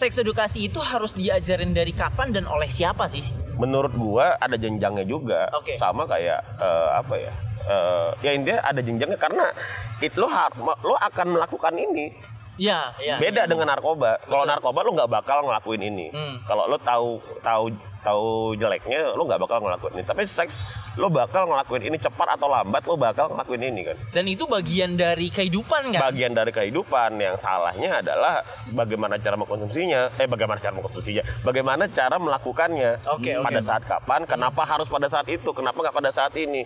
seks 0.00 0.16
edukasi 0.16 0.64
itu 0.64 0.80
harus 0.80 1.12
diajarin 1.12 1.70
dari 1.70 1.92
kapan 1.92 2.32
dan 2.32 2.48
oleh 2.48 2.66
siapa 2.66 3.04
sih 3.06 3.20
Menurut 3.60 3.92
gua 3.92 4.40
ada 4.40 4.56
jenjangnya 4.56 5.04
juga. 5.04 5.52
Oke. 5.52 5.76
Sama 5.76 6.08
kayak 6.08 6.40
eh, 6.56 6.90
apa 6.96 7.14
ya? 7.14 7.32
Eh, 7.60 8.08
ya 8.22 8.30
intinya 8.32 8.64
ada 8.64 8.80
jenjangnya 8.80 9.20
karena 9.20 9.52
it 10.00 10.16
lo 10.16 10.24
har- 10.24 10.56
lo 10.56 10.96
akan 10.96 11.36
melakukan 11.36 11.76
ini 11.76 12.08
Ya, 12.56 12.92
ya. 12.98 13.16
beda 13.16 13.44
dengan 13.44 13.68
narkoba 13.68 14.16
kalau 14.22 14.44
narkoba 14.44 14.80
lo 14.80 14.92
nggak 14.92 15.08
bakal 15.10 15.44
ngelakuin 15.44 15.80
ini 15.82 16.06
Hmm. 16.08 16.40
kalau 16.44 16.64
lo 16.64 16.76
tahu 16.76 17.20
tahu 17.40 17.68
tahu 18.00 18.56
jeleknya 18.56 19.12
lo 19.12 19.22
nggak 19.22 19.40
bakal 19.40 19.60
ngelakuin 19.60 19.92
ini 19.94 20.04
tapi 20.04 20.22
seks 20.24 20.64
lo 20.96 21.06
bakal 21.06 21.46
ngelakuin 21.46 21.82
ini 21.84 21.96
cepat 21.96 22.34
atau 22.34 22.48
lambat 22.48 22.82
lo 22.84 22.96
bakal 22.96 23.28
ngelakuin 23.28 23.62
ini 23.62 23.80
kan 23.86 23.96
Dan 24.10 24.24
itu 24.26 24.44
bagian 24.44 24.94
dari 24.94 25.28
kehidupan 25.28 25.92
kan? 25.92 26.00
bagian 26.08 26.32
dari 26.32 26.50
kehidupan 26.50 27.16
yang 27.16 27.36
salahnya 27.36 28.00
adalah 28.00 28.40
bagaimana 28.70 29.16
cara 29.16 29.36
mengkonsumsinya 29.36 30.16
eh 30.16 30.26
bagaimana 30.26 30.58
cara 30.58 30.74
mengkonsumsinya 30.74 31.22
bagaimana 31.40 31.84
cara 31.86 32.16
melakukannya 32.16 32.90
Oke, 33.12 33.36
oke. 33.36 33.44
pada 33.44 33.60
saat 33.60 33.82
kapan 33.84 34.24
kenapa 34.24 34.62
harus 34.64 34.88
pada 34.88 35.06
saat 35.06 35.28
itu 35.28 35.50
kenapa 35.52 35.76
nggak 35.78 35.94
pada 35.94 36.10
saat 36.10 36.32
ini 36.34 36.64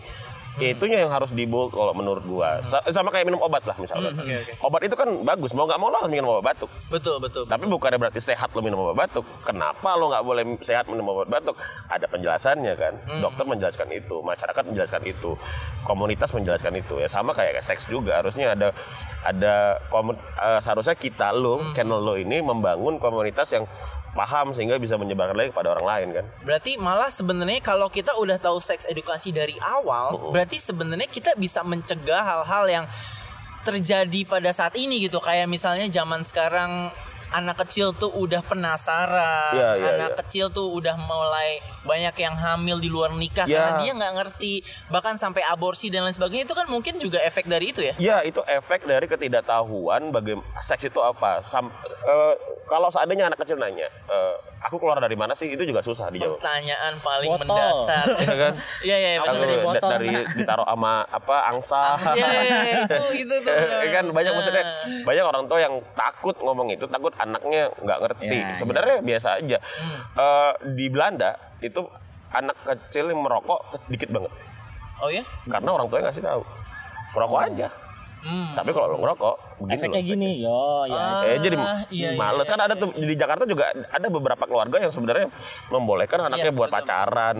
Hmm. 0.55 0.71
itunya 0.71 0.99
yang 0.99 1.11
harus 1.11 1.29
dibu 1.29 1.67
kalau 1.67 1.91
menurut 1.91 2.23
gua 2.23 2.59
Sa- 2.61 2.87
sama 2.89 3.09
kayak 3.09 3.27
minum 3.27 3.39
obat 3.39 3.63
lah 3.63 3.75
misalnya 3.75 4.11
Hmm, 4.11 4.21
oke, 4.21 4.35
oke. 4.37 4.53
obat 4.63 4.81
itu 4.83 4.95
kan 4.95 5.09
bagus 5.21 5.51
mau 5.51 5.65
nggak 5.65 5.77
mau 5.77 5.89
lo 5.89 5.99
harus 5.99 6.09
minum 6.09 6.31
obat 6.33 6.55
batuk 6.55 6.71
Betul, 6.87 7.19
betul. 7.19 7.43
tapi 7.45 7.67
bukannya 7.67 7.99
berarti 7.99 8.21
sehat 8.21 8.51
lo 8.51 8.61
minum 8.61 8.79
obat 8.81 8.97
batuk. 9.05 9.27
Kenapa 9.43 9.95
lo 9.95 10.09
nggak 10.09 10.23
boleh 10.23 10.45
sehat 10.61 10.87
minum 10.87 11.05
obat 11.09 11.27
batuk? 11.27 11.57
Ada 11.87 12.07
penjelasannya 12.07 12.75
kan. 12.75 12.95
Dokter 13.19 13.45
menjelaskan 13.45 13.89
itu, 13.91 14.17
masyarakat 14.21 14.63
menjelaskan 14.63 15.03
itu, 15.05 15.31
komunitas 15.83 16.31
menjelaskan 16.31 16.75
itu. 16.77 16.95
Ya 16.97 17.09
sama 17.09 17.33
kayak 17.33 17.59
seks 17.61 17.85
juga. 17.85 18.17
Harusnya 18.17 18.53
ada 18.53 18.71
ada 19.23 19.55
komun- 19.89 20.15
eh, 20.17 20.61
seharusnya 20.61 20.95
kita 20.95 21.33
lo, 21.33 21.73
channel 21.73 21.99
lo 21.99 22.15
ini 22.15 22.41
membangun 22.41 22.97
komunitas 22.97 23.51
yang 23.51 23.65
paham 24.13 24.55
sehingga 24.55 24.79
bisa 24.79 24.95
menyebarkan 24.95 25.35
lagi 25.35 25.51
kepada 25.51 25.75
orang 25.75 25.87
lain 25.87 26.09
kan. 26.13 26.25
Berarti 26.41 26.79
malah 26.79 27.11
sebenarnya 27.11 27.59
kalau 27.59 27.89
kita 27.89 28.15
udah 28.15 28.39
tahu 28.39 28.63
seks 28.63 28.87
edukasi 28.87 29.35
dari 29.35 29.59
awal, 29.59 30.31
berarti 30.45 30.61
sebenarnya 30.61 31.09
kita 31.09 31.33
bisa 31.41 31.65
mencegah 31.65 32.21
hal-hal 32.21 32.69
yang 32.69 32.87
terjadi 33.65 34.29
pada 34.29 34.53
saat 34.53 34.77
ini 34.77 35.09
gitu. 35.09 35.17
Kayak 35.25 35.49
misalnya 35.49 35.89
zaman 35.89 36.21
sekarang 36.21 36.93
anak 37.35 37.59
kecil 37.61 37.91
tuh 37.93 38.11
udah 38.11 38.41
penasaran, 38.41 39.53
Iya, 39.53 39.71
iya, 39.75 39.87
anak 39.93 40.11
iya. 40.11 40.19
kecil 40.21 40.47
tuh 40.49 40.71
udah 40.71 40.95
mulai 40.97 41.59
banyak 41.83 42.15
yang 42.17 42.35
hamil 42.35 42.79
di 42.79 42.87
luar 42.87 43.11
nikah 43.13 43.45
Iya. 43.45 43.59
karena 43.59 43.71
dia 43.77 43.93
nggak 43.93 44.13
ngerti, 44.15 44.55
bahkan 44.89 45.15
sampai 45.15 45.43
aborsi 45.45 45.89
dan 45.89 46.03
lain 46.03 46.13
sebagainya 46.13 46.45
itu 46.45 46.55
kan 46.55 46.67
mungkin 46.67 46.97
juga 46.97 47.19
efek 47.21 47.45
dari 47.45 47.69
itu 47.69 47.81
ya. 47.81 47.95
Ya 47.97 48.17
itu 48.21 48.39
efek 48.41 48.85
dari 48.85 49.05
ketidaktahuan 49.05 50.09
bagaimana 50.09 50.47
seks 50.59 50.85
itu 50.85 51.01
apa. 51.01 51.43
Sam- 51.43 51.75
eh, 51.85 52.35
kalau 52.65 52.89
seandainya 52.89 53.27
anak 53.27 53.39
kecil 53.39 53.57
nanya, 53.57 53.91
eh, 54.07 54.35
aku 54.61 54.79
keluar 54.79 54.97
dari 54.97 55.15
mana 55.15 55.33
sih? 55.33 55.51
Itu 55.51 55.63
juga 55.63 55.81
susah 55.81 56.09
dijawab. 56.09 56.39
Pertanyaan 56.39 56.95
paling 56.99 57.29
Botol. 57.31 57.45
mendasar. 57.47 58.07
Iya 58.25 58.35
kan? 58.41 58.53
Iya 58.81 58.97
iya 58.97 59.11
Aku 59.21 59.37
dari 59.37 59.55
da- 59.55 59.65
botol, 59.65 59.91
dari 59.91 60.09
ditaruh 60.39 60.67
sama 60.67 60.95
apa 61.05 61.37
angsa. 61.47 61.83
Iya 62.11 62.25
iya, 62.25 62.41
iya, 62.41 62.77
itu 62.81 62.97
itu 63.19 63.35
tuh. 63.39 63.53
Eh, 63.53 63.91
kan 63.97 64.05
banyak 64.09 64.27
Nah. 64.27 64.37
maksudnya 64.37 64.65
banyak 65.05 65.25
orang 65.25 65.45
tua 65.45 65.59
yang 65.61 65.75
takut 65.95 66.37
ngomong 66.37 66.69
itu 66.69 66.85
takut 66.87 67.13
anaknya 67.25 67.73
nggak 67.81 67.99
ngerti. 68.05 68.39
Ya, 68.39 68.55
sebenarnya 68.55 68.97
biasa 69.01 69.29
aja. 69.41 69.59
Hmm. 69.59 70.01
Eh, 70.15 70.53
di 70.77 70.87
Belanda 70.93 71.37
itu 71.65 71.81
anak 72.35 72.57
kecil 72.63 73.11
yang 73.11 73.25
merokok 73.25 73.89
dikit 73.89 74.13
banget. 74.13 74.33
Oh 75.03 75.11
ya? 75.11 75.27
karena 75.51 75.71
orang 75.75 75.91
tuanya 75.91 76.13
ngasih 76.13 76.25
tahu. 76.25 76.43
Merokok 77.15 77.41
aja 77.51 77.69
Hmm. 78.25 78.57
tapi 78.57 78.73
kalau 78.73 78.89
lo 78.89 78.97
ngerokok 78.99 79.35
begini 79.61 79.77
efek 79.77 79.89
kayak 79.91 80.01
loh 80.01 80.11
gini 80.11 80.31
yo 80.41 80.63
ya 80.87 81.05
Eh, 81.23 81.37
jadi 81.39 81.57
Ah, 81.57 81.85
iya, 81.87 82.09
iya, 82.09 82.17
males 82.17 82.45
kan 82.45 82.57
ada 82.57 82.73
tuh 82.73 82.89
di 82.91 83.13
Jakarta 83.13 83.45
juga 83.45 83.69
ada 83.71 84.07
beberapa 84.09 84.41
keluarga 84.43 84.81
yang 84.81 84.89
sebenarnya 84.89 85.29
membolehkan 85.69 86.17
anaknya 86.23 86.49
Iya, 86.49 86.57
buat 86.57 86.69
betul. 86.69 86.79
pacaran. 86.81 87.37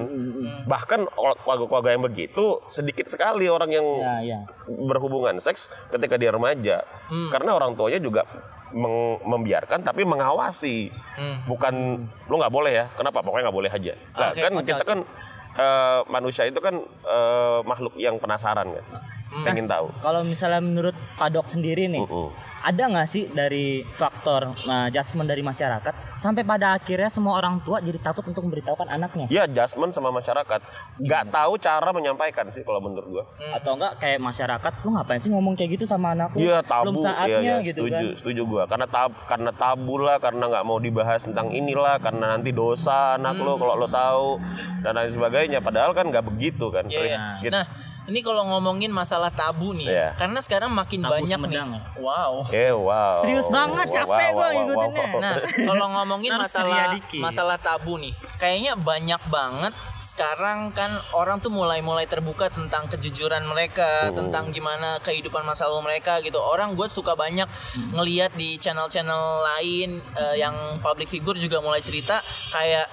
Bahkan 0.65 1.01
keluarga-keluarga 1.41 1.89
yang 1.91 2.05
begitu 2.05 2.45
sedikit 2.67 3.07
sekali 3.07 3.49
orang 3.49 3.71
yang 3.71 3.87
ya 3.97 4.15
ya 4.23 4.39
berhubungan 4.67 5.37
seks 5.39 5.73
ketika 5.89 6.15
dia 6.15 6.29
remaja. 6.29 6.85
Hmm. 7.09 7.33
Karena 7.33 7.55
orang 7.55 7.73
tuanya 7.75 7.97
juga 7.99 8.29
meng- 8.71 9.25
membiarkan 9.25 9.81
tapi 9.81 10.05
mengawasi. 10.05 10.93
Hmm. 11.17 11.49
Bukan 11.49 11.75
lu 12.29 12.35
nggak 12.37 12.53
boleh 12.53 12.73
ya. 12.75 12.87
Kenapa? 12.93 13.21
Pokoknya 13.21 13.49
nggak 13.49 13.57
boleh 13.57 13.71
aja. 13.71 13.97
Nah, 14.15 14.31
Oke, 14.31 14.41
kan 14.43 14.53
oke, 14.53 14.65
kita 14.65 14.83
oke. 14.83 14.91
kan 14.91 14.99
eh, 15.55 16.01
manusia 16.09 16.45
itu 16.45 16.59
kan 16.59 16.77
eh, 16.85 17.61
makhluk 17.63 17.97
yang 17.97 18.19
penasaran 18.19 18.69
kan. 18.69 18.85
Pengen 19.43 19.67
tahu. 19.67 19.91
Kalau 19.99 20.23
misalnya 20.23 20.63
menurut 20.63 20.95
Padok 21.19 21.51
sendiri 21.51 21.91
nih, 21.91 22.07
Mm-mm. 22.07 22.31
ada 22.63 22.83
nggak 22.87 23.09
sih 23.11 23.27
dari 23.35 23.83
faktor 23.83 24.55
uh, 24.55 24.89
judgement 24.95 25.27
dari 25.27 25.43
masyarakat 25.43 25.95
sampai 26.23 26.47
pada 26.47 26.79
akhirnya 26.79 27.11
semua 27.11 27.43
orang 27.43 27.59
tua 27.67 27.83
jadi 27.83 27.99
takut 27.99 28.23
untuk 28.31 28.47
memberitahukan 28.47 28.87
anaknya? 28.87 29.27
Ya 29.27 29.51
adjustment 29.51 29.91
sama 29.91 30.15
masyarakat. 30.15 30.61
Nggak 31.03 31.35
tahu 31.35 31.59
cara 31.59 31.91
menyampaikan 31.91 32.47
sih 32.55 32.63
kalau 32.63 32.79
menurut 32.79 33.09
gua. 33.11 33.25
Atau 33.59 33.75
enggak 33.75 33.99
kayak 33.99 34.23
masyarakat 34.23 34.73
lu 34.87 34.91
ngapain 34.95 35.19
sih 35.19 35.31
ngomong 35.35 35.55
kayak 35.59 35.71
gitu 35.81 35.85
sama 35.91 36.15
anak 36.15 36.31
lu? 36.35 36.47
Iya 36.47 36.63
tabu, 36.63 36.95
Belum 36.95 37.03
saatnya 37.03 37.41
iya, 37.43 37.59
iya, 37.59 37.67
gitu 37.67 37.83
setuju, 37.83 38.07
kan. 38.07 38.19
setuju 38.21 38.43
gua. 38.47 38.63
Karena 38.71 38.87
tab, 38.87 39.11
karena 39.27 39.51
tabu 39.51 39.95
lah, 39.99 40.17
karena 40.23 40.45
nggak 40.47 40.65
mau 40.67 40.79
dibahas 40.79 41.27
tentang 41.27 41.51
inilah, 41.51 41.99
karena 41.99 42.39
nanti 42.39 42.55
dosa 42.55 43.19
anak 43.19 43.35
lo 43.43 43.59
kalau 43.59 43.75
lo 43.75 43.89
tahu 43.91 44.39
dan 44.87 44.95
lain 44.95 45.11
sebagainya. 45.11 45.59
Padahal 45.59 45.91
kan 45.91 46.07
nggak 46.07 46.27
begitu 46.27 46.71
kan. 46.71 46.87
Iya, 46.87 47.03
iya. 47.03 47.19
Gitu. 47.43 47.55
Nah, 47.55 47.67
ini 48.05 48.21
kalau 48.21 48.45
ngomongin 48.45 48.93
masalah 48.93 49.33
tabu 49.33 49.73
nih, 49.73 49.89
Iya. 49.89 50.09
karena 50.15 50.37
sekarang 50.39 50.69
makin 50.69 51.01
Tabu 51.01 51.13
banyak 51.17 51.39
Sumedang 51.41 51.69
nih. 51.73 51.81
ya? 51.81 52.01
Wow. 52.05 52.33
Oke, 52.45 52.67
wow. 52.71 53.17
Serius 53.19 53.49
banget, 53.49 53.87
Wow, 53.89 53.97
capek 53.97 54.29
wow, 54.29 54.35
gua 54.35 54.45
wow, 54.45 54.53
ngikutinnya. 54.53 55.07
wow. 55.09 55.21
Nah, 55.21 55.35
kalau 55.65 55.87
ngomongin 55.91 56.33
masalah 56.37 56.85
masalah 57.17 57.57
tabu 57.57 57.97
nih, 57.97 58.13
kayaknya 58.37 58.77
banyak 58.77 59.23
banget 59.27 59.73
sekarang 60.05 60.69
kan 60.71 60.93
orang 61.11 61.41
tuh 61.41 61.49
mulai-mulai 61.49 62.05
terbuka 62.05 62.53
tentang 62.53 62.85
kejujuran 62.87 63.41
mereka, 63.45 64.13
Hmm. 64.13 64.21
tentang 64.21 64.53
gimana 64.53 65.01
kehidupan 65.01 65.41
masa 65.43 65.65
lalu 65.65 65.89
mereka 65.89 66.21
gitu. 66.21 66.37
Orang 66.37 66.77
gue 66.77 66.85
suka 66.87 67.17
banyak 67.17 67.49
Hmm. 67.49 67.89
ngeliat 67.97 68.31
di 68.33 68.61
channel-channel 68.61 69.25
lain 69.57 69.97
eh, 70.15 70.37
yang 70.37 70.53
public 70.79 71.09
figure 71.09 71.35
juga 71.37 71.59
mulai 71.59 71.81
cerita 71.81 72.21
kayak 72.51 72.85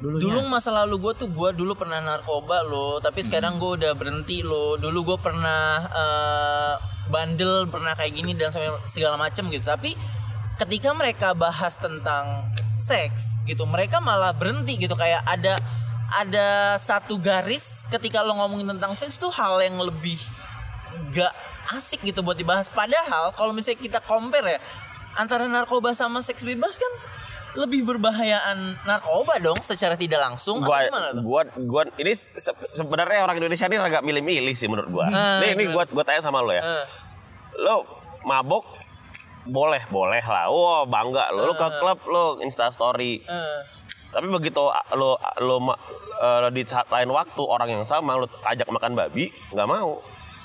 Dulunya. 0.00 0.22
Dulu 0.24 0.48
masa 0.48 0.72
lalu 0.72 0.96
gue 0.96 1.12
tuh 1.12 1.28
gue 1.28 1.52
dulu 1.52 1.76
pernah 1.76 2.00
narkoba 2.00 2.64
loh, 2.64 2.96
tapi 3.04 3.20
sekarang 3.20 3.60
gue 3.60 3.84
udah 3.84 3.92
berhenti 3.92 4.40
loh. 4.40 4.80
Dulu 4.80 5.12
gue 5.12 5.18
pernah 5.20 5.84
eh, 5.84 6.74
bandel, 7.12 7.68
pernah 7.68 7.92
kayak 7.92 8.12
gini 8.16 8.32
dan 8.32 8.48
segala 8.88 9.20
macem 9.20 9.52
gitu. 9.52 9.60
Tapi 9.60 9.92
ketika 10.56 10.96
mereka 10.96 11.36
bahas 11.36 11.76
tentang 11.76 12.48
seks 12.72 13.36
gitu, 13.44 13.68
mereka 13.68 14.00
malah 14.00 14.32
berhenti 14.32 14.80
gitu 14.80 14.96
kayak 14.96 15.20
ada 15.28 15.60
ada 16.10 16.74
satu 16.80 17.20
garis 17.20 17.86
ketika 17.92 18.24
lo 18.24 18.34
ngomongin 18.34 18.72
tentang 18.74 18.96
seks 18.96 19.14
tuh 19.20 19.30
hal 19.30 19.62
yang 19.62 19.78
lebih 19.78 20.18
gak 21.14 21.30
asik 21.76 22.02
gitu 22.02 22.24
buat 22.24 22.40
dibahas. 22.40 22.72
Padahal 22.72 23.30
kalau 23.36 23.52
misalnya 23.54 23.78
kita 23.78 24.00
compare 24.02 24.58
ya 24.58 24.60
antara 25.14 25.46
narkoba 25.46 25.94
sama 25.94 26.24
seks 26.24 26.42
bebas 26.42 26.78
kan 26.78 26.92
lebih 27.52 27.82
berbahayaan 27.84 28.58
narkoba 28.82 29.38
dong 29.38 29.58
secara 29.58 29.94
tidak 29.94 30.20
langsung 30.20 30.60
gua, 30.60 30.86
gimana 30.86 31.10
tuh? 31.10 31.20
gua, 31.20 31.42
gua, 31.58 31.82
ini 31.94 32.12
se- 32.12 32.38
sebenarnya 32.70 33.20
orang 33.20 33.36
Indonesia 33.36 33.66
ini 33.66 33.76
agak 33.76 34.00
milih-milih 34.00 34.52
sih 34.52 34.66
menurut 34.66 34.86
gua. 34.88 35.06
Ah, 35.06 35.38
nih, 35.38 35.54
ini 35.54 35.64
gua, 35.66 35.82
gua 35.84 36.02
tanya 36.02 36.20
sama 36.20 36.38
lo 36.38 36.50
ya. 36.50 36.60
Eh, 36.60 36.84
Lo 37.58 37.82
mabok 38.22 38.62
boleh, 39.42 39.82
boleh 39.86 40.22
lah. 40.22 40.46
Wah, 40.46 40.84
bangga 40.84 41.28
lo. 41.30 41.44
Lo 41.44 41.52
ke 41.52 41.66
klub 41.74 41.98
lo 42.06 42.24
Insta 42.38 42.68
story. 42.68 43.18
eh. 43.20 43.60
Tapi 44.08 44.26
begitu 44.26 44.62
lo 44.92 45.14
lo 45.38 45.56
ma- 45.60 45.78
eh, 46.16 46.50
di 46.50 46.62
saat 46.64 46.86
lain 46.88 47.08
waktu 47.08 47.38
orang 47.40 47.68
yang 47.68 47.84
sama 47.84 48.14
lo 48.14 48.30
ajak 48.44 48.66
makan 48.66 48.94
babi, 48.94 49.26
nggak 49.50 49.66
mau. 49.66 49.98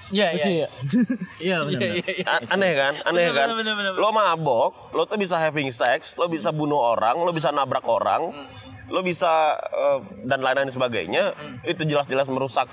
Iya, 0.08 0.28
iya. 0.34 0.46
ya? 0.60 0.68
Iya 1.46 1.58
benar. 1.64 1.82
Iya, 1.82 1.90
iya, 1.96 2.12
iya. 2.16 2.26
A- 2.28 2.46
aneh 2.52 2.72
kan 2.74 2.94
aneh 3.04 3.26
Bener, 3.26 3.34
kan 3.34 3.48
bener, 3.52 3.74
bener, 3.74 3.92
bener. 3.92 3.94
lo 3.96 4.10
mabok 4.10 4.72
lo 4.92 5.04
tuh 5.04 5.16
bisa 5.16 5.36
having 5.36 5.70
sex 5.70 6.14
lo 6.14 6.28
bisa 6.28 6.50
bunuh 6.50 6.78
orang 6.78 7.18
lo 7.18 7.32
bisa 7.32 7.50
nabrak 7.50 7.84
orang 7.84 8.30
Hmm. 8.30 8.48
lo 8.88 9.02
bisa 9.02 9.32
eh, 9.58 9.98
dan 10.24 10.40
lain-lain 10.40 10.70
sebagainya 10.70 11.34
itu 11.64 11.82
jelas-jelas 11.84 12.28
merusak 12.28 12.70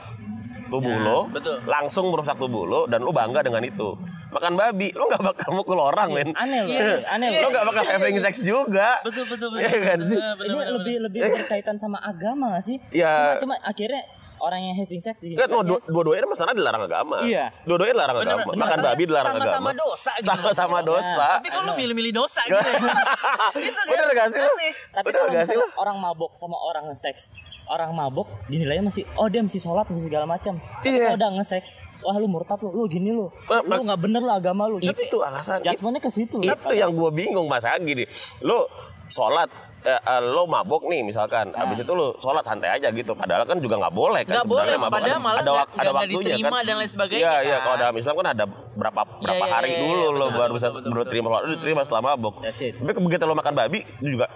tubuh 0.69 0.93
lo 0.95 1.19
Hmm. 1.23 1.29
Ya, 1.31 1.35
betul. 1.35 1.57
langsung 1.67 2.05
merusak 2.09 2.37
tubuh 2.37 2.65
lo 2.65 2.81
dan 2.85 3.01
lo 3.01 3.11
bangga 3.11 3.41
dengan 3.41 3.61
itu 3.61 3.97
makan 4.29 4.53
babi 4.55 4.89
lo 4.91 5.05
nggak 5.07 5.21
bakal 5.23 5.51
mukul 5.55 5.77
orang 5.79 6.09
men 6.11 6.29
Aneh 6.35 6.61
loh, 6.63 6.73
Iya. 6.79 7.05
aneh 7.07 7.29
lo 7.31 7.37
loh. 7.39 7.49
nggak 7.51 7.65
bakal 7.67 7.85
having 7.87 8.17
sex 8.19 8.41
juga 8.41 9.01
Betul, 9.03 9.25
betul, 9.27 9.49
betul. 9.51 9.61
Iya 9.63 9.79
kan 9.83 9.99
sih 10.03 10.17
Ini 10.17 10.57
lebih 10.71 10.97
lebih 11.03 11.21
berkaitan 11.31 11.77
sama 11.77 11.97
agama 11.99 12.53
gak 12.53 12.65
sih? 12.67 12.77
Iya. 12.91 13.37
Cuma 13.37 13.53
cuma 13.53 13.55
akhirnya 13.63 14.01
orang 14.43 14.61
yang 14.61 14.75
having 14.75 14.99
sex 14.99 15.17
di 15.17 15.33
Kan 15.33 15.47
no, 15.47 15.63
dua- 15.63 15.79
dua-duanya 15.87 16.27
masalah 16.27 16.51
dilarang 16.51 16.83
agama. 16.83 17.23
Iya. 17.23 17.55
Dua-duanya 17.63 17.95
dilarang 17.95 18.17
Bener, 18.19 18.35
agama. 18.35 18.51
bener. 18.51 18.61
Makan 18.61 18.79
babi 18.83 19.03
dilarang 19.07 19.27
agama. 19.33 19.47
sama-sama 19.47 19.71
dosa 19.73 20.13
gitu. 20.13 20.27
Sama-sama 20.29 20.79
dosa. 20.83 21.27
Tapi 21.39 21.49
kok 21.49 21.63
lu 21.63 21.73
milih-milih 21.73 22.13
dosa 22.13 22.41
gitu 22.43 22.59
ya? 22.59 22.75
Gitu 23.63 23.79
kan? 23.79 23.87
Bener 23.89 24.09
gak 24.13 24.29
sih. 24.29 24.43
Tapi 24.91 25.07
Bener 25.07 25.21
kalau 25.23 25.47
sih 25.47 25.57
orang 25.77 25.97
mabok 25.97 26.33
sama 26.35 26.57
orang 26.59 26.85
nge-sex, 26.91 27.31
orang 27.65 27.91
mabok 27.93 28.27
dinilainya 28.47 28.83
masih 28.83 29.07
oh 29.15 29.31
dia 29.31 29.41
mesti 29.41 29.57
sholat 29.57 29.87
mesti 29.87 30.03
segala 30.05 30.27
macam. 30.27 30.59
Tapi 30.59 30.91
Iya. 30.91 31.07
Kalau 31.07 31.19
udah 31.23 31.31
nge-sex, 31.39 31.63
wah 32.01 32.17
lu 32.17 32.27
murtad 32.27 32.59
lu, 32.61 32.75
lu 32.75 32.85
gini 32.87 33.15
lu. 33.15 33.31
Eh, 33.47 33.63
Lu 33.63 33.81
nggak 33.81 34.01
bener 34.01 34.21
lu 34.21 34.33
agama 34.33 34.67
lu. 34.67 34.77
Itu 34.79 35.23
alasan. 35.23 35.63
Judgementnya 35.63 36.03
ke 36.03 36.11
situ. 36.11 36.43
itu 36.43 36.73
yang 36.73 36.91
gue 36.91 37.11
bingung 37.13 37.47
mas 37.47 37.63
gini 37.79 38.05
lo 38.41 38.67
sholat 39.07 39.47
eh, 39.85 40.01
eh, 40.01 40.21
lo 40.23 40.45
mabok 40.45 40.83
nih 40.85 41.03
misalkan 41.03 41.51
abis 41.53 41.79
itu 41.81 41.93
lo 41.93 42.15
sholat 42.17 42.41
santai 42.41 42.71
aja 42.73 42.89
gitu 42.89 43.13
padahal 43.13 43.43
kan 43.43 43.59
juga 43.59 43.77
nggak 43.77 43.91
boleh 43.93 44.23
kan 44.23 44.35
Nggak 44.37 44.47
boleh, 44.47 44.63
sebenarnya 44.65 44.79
mabok. 44.81 44.95
padahal 44.95 45.21
malah 45.21 45.41
ada, 45.41 45.53
wak- 45.53 45.71
ada 45.73 45.83
nggak 45.83 45.95
waktunya 45.97 46.19
diterima 46.31 46.49
kan 46.53 46.63
dan 46.63 46.75
lain 46.77 46.91
sebagainya 46.91 47.21
iya 47.21 47.35
iya 47.41 47.53
kan. 47.53 47.65
kalau 47.65 47.77
dalam 47.79 47.95
Islam 47.97 48.15
kan 48.15 48.29
ada 48.29 48.45
berapa 48.73 49.01
berapa 49.19 49.45
iya, 49.45 49.53
hari 49.53 49.69
iya, 49.69 49.81
dulu 49.81 49.93
iya, 49.93 50.07
lo 50.09 50.13
betul, 50.25 50.31
baru 50.33 50.43
betul, 50.49 50.57
bisa 50.57 50.69
betul, 50.73 50.91
baru 50.93 51.05
terima 51.05 51.27
sholat 51.29 51.43
lo 51.43 51.51
diterima 51.51 51.81
setelah 51.83 52.03
mabok 52.05 52.35
tapi 52.43 53.01
begitu 53.01 53.23
lo 53.23 53.35
makan 53.35 53.55
babi 53.55 53.81
itu 53.83 54.11
juga 54.13 54.29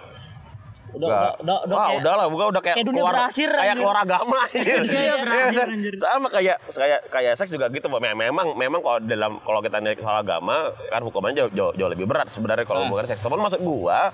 Udah, 0.87 1.05
udah, 1.05 1.31
udah, 1.37 1.57
udah, 1.61 1.75
Wah, 1.77 1.85
kayak- 1.85 1.99
udah 1.99 2.13
lah, 2.15 2.25
bukan 2.25 2.45
udah 2.47 2.61
kayak, 2.63 2.75
kayak 2.75 2.87
dunia 2.89 2.97
keluar, 2.97 3.13
berakhir, 3.13 3.49
kayak 3.51 3.61
anjir. 3.67 3.77
keluar 3.77 3.97
agama. 3.99 4.39
gitu. 4.55 4.81
Iya, 4.87 5.13
berakhir, 5.19 5.59
kan? 5.59 5.67
anjir. 5.69 5.93
Sama 5.99 6.27
kayak 6.31 6.57
kayak 6.65 6.99
kayak 7.05 7.33
seks 7.35 7.51
juga 7.51 7.65
gitu. 7.69 7.85
Memang 7.91 8.47
memang 8.55 8.79
kalau 8.81 8.97
dalam 8.99 9.31
kalau 9.39 9.59
kita 9.61 9.77
lihat 9.77 9.99
soal 9.99 10.17
agama 10.17 10.57
kan 10.87 11.01
hukumannya 11.03 11.37
jauh, 11.37 11.51
jauh, 11.53 11.73
jauh 11.75 11.91
lebih 11.91 12.07
berat 12.07 12.25
sebenarnya 12.27 12.65
kalau 12.65 12.81
Nah. 12.81 12.85
hubungan 12.87 13.05
seks. 13.05 13.21
Cuman 13.21 13.37
maksud 13.37 13.61
gua 13.61 14.09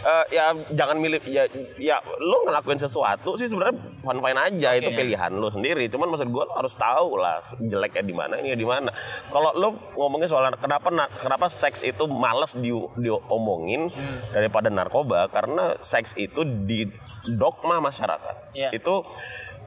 eh, 0.00 0.24
ya 0.30 0.44
jangan 0.70 0.96
milih 0.96 1.20
ya 1.24 1.44
ya 1.76 1.96
lu 2.16 2.44
ngelakuin 2.44 2.76
sesuatu 2.76 3.34
sih 3.34 3.46
sebenarnya 3.46 3.74
fun 3.98 4.18
fine 4.18 4.38
aja 4.38 4.68
itu 4.74 4.88
ya. 4.88 4.96
pilihan 4.96 5.30
lu 5.32 5.48
sendiri 5.48 5.86
cuman 5.86 6.08
maksud 6.08 6.28
gua 6.28 6.44
lu 6.44 6.54
harus 6.54 6.74
tahu 6.74 7.16
lah 7.16 7.38
jeleknya 7.58 8.02
di 8.02 8.12
mana 8.12 8.34
ini 8.36 8.54
di 8.54 8.62
mana 8.62 8.90
kalau 9.28 9.50
lu 9.52 9.68
ngomongin 9.94 10.26
soal 10.26 10.46
kenapa 10.54 10.88
na- 10.88 11.10
kenapa 11.12 11.46
seks 11.46 11.82
itu 11.82 12.04
males 12.06 12.54
di 12.54 12.70
diomongin 12.96 13.88
Hmm. 13.88 14.18
daripada 14.30 14.68
narkoba 14.68 15.26
karena 15.28 15.74
seks 15.78 16.14
itu 16.14 16.40
di 16.44 16.86
dogma 17.30 17.78
masyarakat 17.78 18.52
Iya. 18.52 18.70
itu 18.72 19.02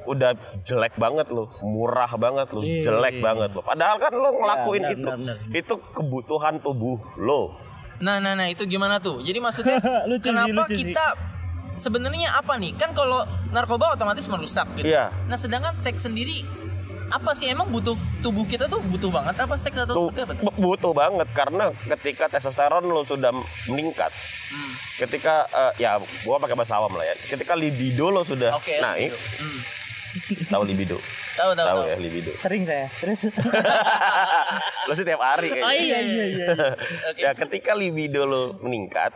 udah 0.03 0.33
jelek 0.63 0.97
banget 0.97 1.29
loh, 1.29 1.53
murah 1.61 2.09
banget 2.17 2.49
loh, 2.49 2.65
Iya, 2.65 2.81
jelek 2.83 3.15
iya. 3.15 3.23
banget 3.23 3.49
loh. 3.53 3.61
Padahal 3.61 3.97
kan 3.97 4.13
lo 4.13 4.29
ngelakuin 4.33 4.81
benar, 4.81 4.91
itu, 4.91 5.05
benar, 5.05 5.37
benar. 5.37 5.37
itu 5.53 5.73
kebutuhan 5.91 6.55
tubuh 6.57 6.97
lo. 7.17 7.53
Nah, 8.01 8.17
nah, 8.17 8.33
nah 8.33 8.45
itu 8.45 8.65
gimana 8.65 8.97
tuh? 8.97 9.21
Jadi 9.21 9.37
maksudnya 9.37 9.77
Lucu 10.09 10.19
sih, 10.19 10.33
kenapa 10.33 10.65
lucu 10.65 10.73
kita 10.75 11.05
sebenarnya 11.73 12.33
apa 12.33 12.57
nih? 12.57 12.73
Kan 12.73 12.91
kalau 12.91 13.21
narkoba 13.49 13.93
otomatis 13.93 14.25
merusak 14.25 14.65
gitu. 14.75 14.89
Iya. 14.89 15.13
Nah, 15.25 15.35
sedangkan 15.35 15.73
seks 15.75 16.03
sendiri 16.03 16.41
apa 17.07 17.31
sih 17.31 17.45
emang 17.45 17.67
butuh 17.67 17.91
tubuh 18.21 18.47
kita 18.47 18.65
tuh 18.65 18.79
butuh 18.81 19.11
banget 19.11 19.35
apa 19.35 19.53
seks 19.55 19.75
atau 19.75 19.91
Tuh, 19.91 20.03
seperti 20.07 20.21
apa? 20.23 20.33
tuh? 20.33 20.43
bu- 20.47 20.57
butuh 20.63 20.93
banget 20.93 21.27
karena 21.29 21.65
ketika 21.89 22.25
testosteron 22.27 22.83
lo 22.85 23.03
sudah 23.03 23.35
meningkat, 23.67 24.15
Hmm. 24.47 24.71
ketika 24.97 25.43
eh, 25.45 25.73
ya 25.81 25.95
gua 26.23 26.35
pakai 26.37 26.55
bahasa 26.55 26.75
awam 26.75 26.91
lah 26.93 27.03
ya, 27.03 27.15
ketika 27.27 27.51
libido 27.53 28.07
lo 28.07 28.23
sudah 28.23 28.55
Oke. 28.55 28.79
naik, 28.79 29.11
Hmm. 29.11 29.59
Tahu 30.47 30.63
libido, 30.63 30.97
Tahu 31.33 31.51
tahu 31.53 31.67
tahu 31.67 31.81
ya 31.85 31.95
libido. 31.97 32.31
Sering 32.35 32.63
saya. 32.63 32.87
Terus 32.93 33.31
lo 34.87 34.93
sih 34.93 35.03
tiap 35.03 35.21
hari 35.21 35.47
kayaknya. 35.49 35.65
Oh 35.65 35.73
iya 35.73 35.99
iya 35.99 36.25
iya. 36.27 36.47
Oke. 37.07 37.19
ya 37.25 37.31
ketika 37.33 37.71
libido 37.73 38.23
lo 38.23 38.57
meningkat, 38.57 39.13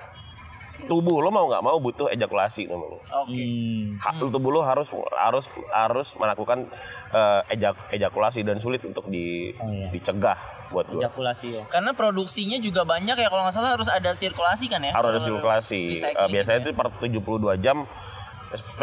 tubuh 0.86 1.20
lo 1.20 1.30
mau 1.30 1.46
nggak 1.46 1.62
mau 1.62 1.78
butuh 1.78 2.08
ejakulasi 2.10 2.68
namanya. 2.68 3.02
Oke. 3.18 3.36
Hmm. 3.36 3.98
Ha- 3.98 4.22
tubuh 4.26 4.52
lo 4.52 4.62
harus 4.62 4.92
harus 5.16 5.46
harus 5.70 6.08
melakukan 6.16 6.70
eh, 7.12 7.42
ejak- 7.52 7.90
ejakulasi 7.92 8.42
dan 8.42 8.58
sulit 8.58 8.82
untuk 8.82 9.08
di 9.08 9.52
Oh, 9.56 9.68
iya. 9.68 9.90
dicegah 9.90 10.38
buat 10.66 10.86
gue. 10.88 10.98
Ejakulasi 11.00 11.48
ya. 11.54 11.64
Karena 11.68 11.92
produksinya 11.92 12.58
juga 12.58 12.84
banyak 12.84 13.16
ya 13.16 13.28
kalau 13.28 13.46
nggak 13.46 13.56
salah 13.56 13.74
harus 13.74 13.88
ada 13.88 14.14
sirkulasi 14.14 14.66
kan 14.66 14.82
ya? 14.82 14.92
Harus 14.92 15.12
ada 15.12 15.22
sirkulasi. 15.22 15.82
Eh, 15.98 16.28
biasanya 16.28 16.60
gitu 16.62 16.72
itu 16.72 16.78
per 16.78 16.88
72 16.98 17.22
jam 17.60 17.86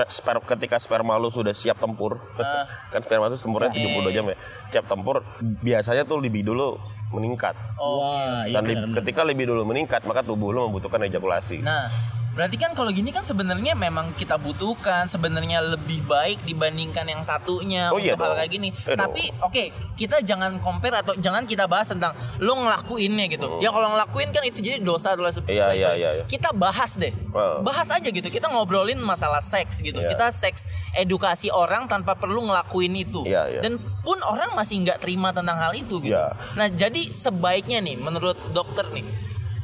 sper, 0.08 0.36
ketika 0.44 0.76
sperma 0.76 1.14
lo 1.14 1.28
sudah 1.28 1.52
siap 1.52 1.76
tempur. 1.76 2.18
Ah. 2.36 2.66
kan 2.88 3.00
sperma 3.00 3.26
itu 3.26 3.38
tempurnya 3.38 3.70
Iya, 3.70 3.88
72 4.02 4.12
jam 4.12 4.24
ya. 4.26 4.36
Siap 4.70 4.84
tempur 4.86 5.16
biasanya 5.40 6.02
tuh 6.02 6.18
libido 6.18 6.52
lo 6.52 6.76
meningkat. 7.10 7.54
Oh. 7.76 8.00
Wah, 8.00 8.44
iya 8.44 8.56
Dan 8.56 8.62
li- 8.64 8.74
benar. 8.74 8.96
ketika 8.98 9.20
libido 9.22 9.52
lo 9.52 9.62
meningkat 9.62 10.02
maka 10.02 10.20
tubuh 10.20 10.50
lo 10.50 10.66
membutuhkan 10.66 11.02
ejakulasi. 11.02 11.60
Nah, 11.60 11.86
Berarti 12.32 12.56
kan 12.56 12.72
kalau 12.72 12.88
gini 12.88 13.12
kan 13.12 13.20
sebenarnya 13.20 13.76
memang 13.76 14.16
kita 14.16 14.40
butuhkan 14.40 15.04
sebenarnya 15.04 15.60
lebih 15.60 16.00
baik 16.08 16.40
dibandingkan 16.48 17.04
yang 17.04 17.20
satunya 17.20 17.92
Oh, 17.92 18.00
iya 18.00 18.16
untuk 18.16 18.24
hal 18.24 18.32
dong. 18.32 18.38
kayak 18.40 18.50
gini. 18.56 18.68
Iya 18.72 18.96
Tapi 18.96 19.22
oke, 19.44 19.64
kita 20.00 20.16
jangan 20.24 20.56
compare 20.64 20.96
atau 21.04 21.12
jangan 21.20 21.44
kita 21.44 21.68
bahas 21.68 21.92
tentang 21.92 22.16
lo 22.40 22.56
ngelakuinnya 22.56 23.28
gitu. 23.28 23.60
Ya 23.60 23.68
kalau 23.68 23.92
ngelakuin 23.92 24.32
kan 24.32 24.40
itu 24.48 24.64
jadi 24.64 24.80
dosa 24.80 25.12
adalah 25.12 25.28
seperti. 25.28 25.60
Iya, 25.60 25.76
iya, 25.76 25.90
iya, 25.92 26.10
iya. 26.20 26.24
Kita 26.24 26.56
bahas 26.56 26.96
deh. 26.96 27.12
Oh. 27.36 27.60
Bahas 27.60 27.92
aja 27.92 28.08
gitu. 28.08 28.24
Kita 28.32 28.48
ngobrolin 28.48 28.96
masalah 28.96 29.44
seks 29.44 29.84
gitu. 29.84 30.00
Iya. 30.00 30.16
Kita 30.16 30.32
seks 30.32 30.64
edukasi 30.96 31.52
orang 31.52 31.84
tanpa 31.84 32.16
perlu 32.16 32.48
ngelakuin 32.48 32.96
itu. 32.96 33.28
Iya, 33.28 33.44
iya. 33.48 33.60
Dan 33.60 33.76
pun 34.00 34.16
orang 34.24 34.56
masih 34.56 34.80
nggak 34.80 35.04
terima 35.04 35.36
tentang 35.36 35.60
hal 35.60 35.76
itu 35.76 36.00
gitu. 36.00 36.16
Iya. 36.16 36.32
Nah, 36.56 36.72
jadi 36.72 37.12
sebaiknya 37.12 37.84
nih 37.84 38.00
menurut 38.00 38.40
dokter 38.56 38.88
nih 38.88 39.04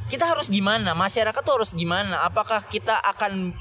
kita 0.09 0.25
harus 0.25 0.49
gimana? 0.49 0.97
Masyarakat 0.97 1.41
tuh 1.45 1.55
harus 1.61 1.77
gimana? 1.77 2.25
Apakah 2.25 2.65
kita 2.65 2.97
akan 2.97 3.53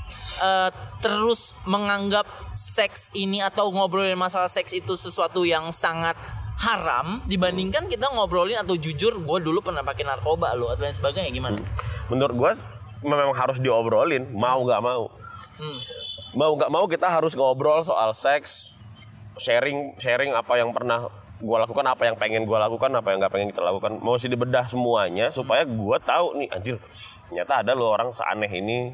eh, 0.41 0.69
terus 1.03 1.53
menganggap 1.67 2.25
seks 2.55 3.11
ini 3.13 3.43
atau 3.43 3.69
ngobrolin 3.69 4.17
masalah 4.17 4.49
seks 4.49 4.71
itu 4.73 4.95
sesuatu 4.95 5.43
yang 5.43 5.69
sangat 5.75 6.15
haram 6.57 7.21
dibandingkan 7.29 7.85
kita 7.85 8.09
ngobrolin 8.09 8.57
atau 8.57 8.73
jujur 8.73 9.21
gue 9.21 9.37
dulu 9.45 9.61
pernah 9.61 9.85
pakai 9.85 10.09
narkoba 10.09 10.57
lo 10.57 10.73
atau 10.73 10.87
lain 10.87 10.95
sebagainya 10.95 11.29
gimana? 11.29 11.59
Menurut 12.09 12.33
gua 12.33 12.51
memang 13.05 13.29
harus 13.37 13.61
diobrolin, 13.61 14.25
mau 14.33 14.57
nggak 14.63 14.81
mau. 14.81 15.11
Hmm. 15.61 15.77
Mau 16.33 16.51
nggak 16.57 16.71
mau 16.73 16.85
kita 16.89 17.05
harus 17.05 17.37
ngobrol 17.37 17.85
soal 17.85 18.15
seks, 18.17 18.73
sharing 19.37 19.93
sharing 20.01 20.33
apa 20.33 20.57
yang 20.57 20.73
pernah 20.73 21.11
gua 21.39 21.63
lakukan, 21.63 21.85
apa 21.85 22.03
yang 22.09 22.15
pengen 22.17 22.43
gua 22.49 22.61
lakukan, 22.65 22.89
apa 22.93 23.07
yang 23.13 23.21
nggak 23.21 23.33
pengen 23.33 23.47
kita 23.53 23.61
lakukan. 23.61 24.01
Mau 24.01 24.17
sih 24.17 24.29
dibedah 24.29 24.65
semuanya 24.65 25.29
supaya 25.29 25.63
gua 25.63 26.01
tahu 26.01 26.37
nih, 26.41 26.47
anjir, 26.49 26.75
ternyata 27.29 27.61
ada 27.61 27.71
loh 27.77 27.93
orang 27.93 28.09
seaneh 28.09 28.49
ini. 28.49 28.93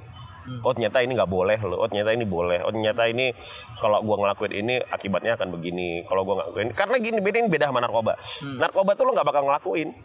Oh 0.60 0.76
ternyata 0.76 1.00
ini 1.00 1.16
nggak 1.16 1.32
boleh 1.32 1.56
loh. 1.64 1.80
Oh 1.80 1.88
ternyata 1.88 2.12
ini 2.12 2.28
boleh. 2.28 2.68
Oh 2.68 2.72
ternyata 2.76 3.08
ini 3.08 3.32
kalau 3.80 4.04
gua 4.04 4.20
ngelakuin 4.20 4.52
ini 4.60 4.76
akibatnya 4.92 5.40
akan 5.40 5.56
begini. 5.56 6.04
Kalau 6.04 6.28
gua 6.28 6.44
ngelakuin 6.44 6.76
karena 6.76 7.00
gini 7.00 7.24
beda 7.24 7.38
ini 7.40 7.48
beda 7.48 7.72
sama 7.72 7.80
narkoba. 7.80 8.20
Narkoba 8.60 8.92
tuh 8.92 9.08
lo 9.08 9.16
nggak 9.16 9.24
bakal 9.24 9.48
ngelakuin. 9.48 9.96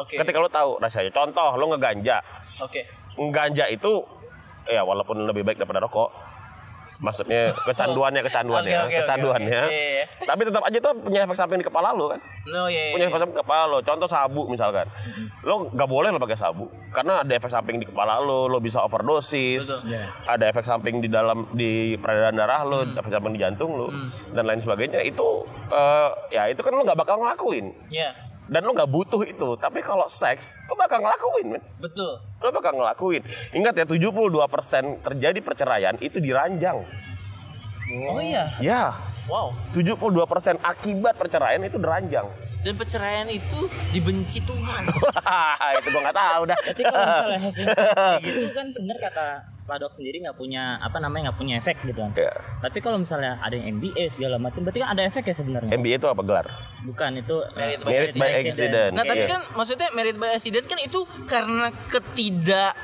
Oke. 0.00 0.16
Ketika 0.16 0.40
lo 0.40 0.48
tahu 0.48 0.80
rasanya. 0.80 1.12
Contoh 1.12 1.60
lo 1.60 1.76
ngeganja. 1.76 2.24
Oke. 2.64 2.88
Ganja 3.20 3.68
itu 3.68 4.00
ya 4.64 4.80
walaupun 4.80 5.28
lebih 5.28 5.44
baik 5.44 5.60
daripada 5.60 5.84
rokok. 5.84 6.08
Maksudnya 7.00 7.52
kecanduannya 7.62 8.20
kecanduannya, 8.22 8.70
Oke, 8.70 8.80
oke, 8.80 8.88
oke, 8.88 8.98
kecanduannya. 9.02 9.60
oke. 9.62 9.72
Iya, 9.72 9.84
iya. 9.92 10.04
Tapi 10.20 10.40
tetap 10.42 10.62
aja 10.64 10.78
tuh 10.78 10.92
punya 10.96 11.20
efek 11.22 11.36
samping 11.36 11.58
di 11.58 11.66
kepala 11.66 11.88
lo 11.90 12.08
kan. 12.08 12.20
No, 12.46 12.66
iya, 12.66 12.92
Punya 12.92 13.04
iya. 13.04 13.10
efek 13.10 13.18
samping 13.18 13.36
di 13.36 13.42
kepala 13.42 13.62
lo. 13.66 13.78
Contoh 13.80 14.08
sabu 14.08 14.42
misalkan. 14.46 14.86
Lo 15.42 15.54
nggak 15.66 15.86
boleh 15.86 16.08
lo 16.08 16.18
pakai 16.18 16.36
sabu 16.36 16.64
karena 16.90 17.20
ada 17.20 17.32
efek 17.32 17.48
samping 17.48 17.76
di 17.76 17.86
kepala 17.86 18.18
lo, 18.18 18.46
lo 18.46 18.58
bisa 18.58 18.80
overdosis. 18.80 19.64
Betul. 19.66 19.92
Iya. 19.92 20.04
Ada 20.26 20.44
efek 20.48 20.64
samping 20.64 20.94
di 20.98 21.08
dalam 21.08 21.48
di 21.50 21.70
peredaran 21.96 22.34
darah 22.34 22.62
lo, 22.62 22.80
Hmm. 22.80 22.96
efek 22.96 23.10
samping 23.10 23.32
di 23.32 23.40
jantung 23.40 23.70
lo 23.74 23.88
dan 24.30 24.44
lain 24.44 24.58
sebagainya. 24.58 25.00
Itu 25.00 25.44
eh, 25.68 26.08
ya 26.30 26.48
itu 26.48 26.60
kan 26.60 26.70
lo 26.70 26.82
nggak 26.82 26.96
bakal 26.96 27.18
ngelakuin 27.18 27.70
Iya. 27.88 28.29
Dan 28.50 28.66
lo 28.66 28.74
nggak 28.74 28.90
butuh 28.90 29.22
itu. 29.22 29.54
Tapi 29.54 29.78
kalau 29.80 30.10
seks 30.10 30.58
lo 30.66 30.74
bakal 30.74 30.98
ngelakuin, 30.98 31.46
men 31.56 31.62
Betul. 31.78 32.18
lo 32.42 32.50
bakal 32.50 32.74
ngelakuin. 32.74 33.22
Ingat 33.54 33.78
ya 33.78 33.84
72% 33.86 35.06
terjadi 35.06 35.38
perceraian 35.38 35.94
itu 36.02 36.18
diranjang. 36.18 36.82
Oh 38.10 38.22
iya. 38.22 38.46
Ya, 38.62 38.94
Wow. 39.30 39.54
72% 39.70 40.58
akibat 40.58 41.14
perceraian 41.14 41.62
itu 41.62 41.78
diranjang. 41.78 42.26
Dan 42.66 42.74
perceraian 42.74 43.30
itu 43.30 43.70
dibenci 43.94 44.42
Tuhan. 44.42 44.82
Wah, 45.22 45.70
itu 45.78 45.88
gua 45.94 46.00
nggak 46.10 46.18
tahu 46.18 46.42
dah. 46.50 46.58
Berarti 46.58 46.82
kalau 46.82 47.06
misalnya 47.06 48.18
gitu 48.26 48.46
kan 48.52 48.66
sebenarnya 48.74 49.02
kata 49.06 49.26
Pak 49.70 49.86
Dok 49.86 49.92
sendiri 49.94 50.18
nggak 50.26 50.34
punya 50.34 50.82
apa 50.82 50.98
namanya 50.98 51.30
nggak 51.30 51.38
punya 51.38 51.54
efek 51.62 51.78
gitu 51.86 52.02
kan. 52.02 52.10
Ya. 52.18 52.34
Tapi 52.58 52.82
kalau 52.82 52.98
misalnya 52.98 53.38
ada 53.38 53.54
yang 53.54 53.78
MBA 53.78 54.10
segala 54.10 54.34
macam 54.42 54.66
berarti 54.66 54.82
kan 54.82 54.90
ada 54.90 55.02
efek 55.06 55.30
ya 55.30 55.34
sebenarnya. 55.38 55.70
MBA 55.70 56.02
itu 56.02 56.08
apa 56.10 56.22
gelar? 56.26 56.46
Bukan 56.82 57.10
itu 57.22 57.36
eh, 57.54 57.54
Merit 57.54 57.78
by 57.86 57.90
Merit 57.94 58.14
by 58.18 58.30
accident. 58.42 58.92
Nah 58.98 59.04
tapi 59.06 59.22
Iya. 59.22 59.30
kan 59.30 59.40
maksudnya 59.54 59.88
merit 59.94 60.16
by 60.18 60.34
accident 60.34 60.66
kan 60.66 60.78
itu 60.82 60.98
karena 61.30 61.70
ketidak 61.86 62.74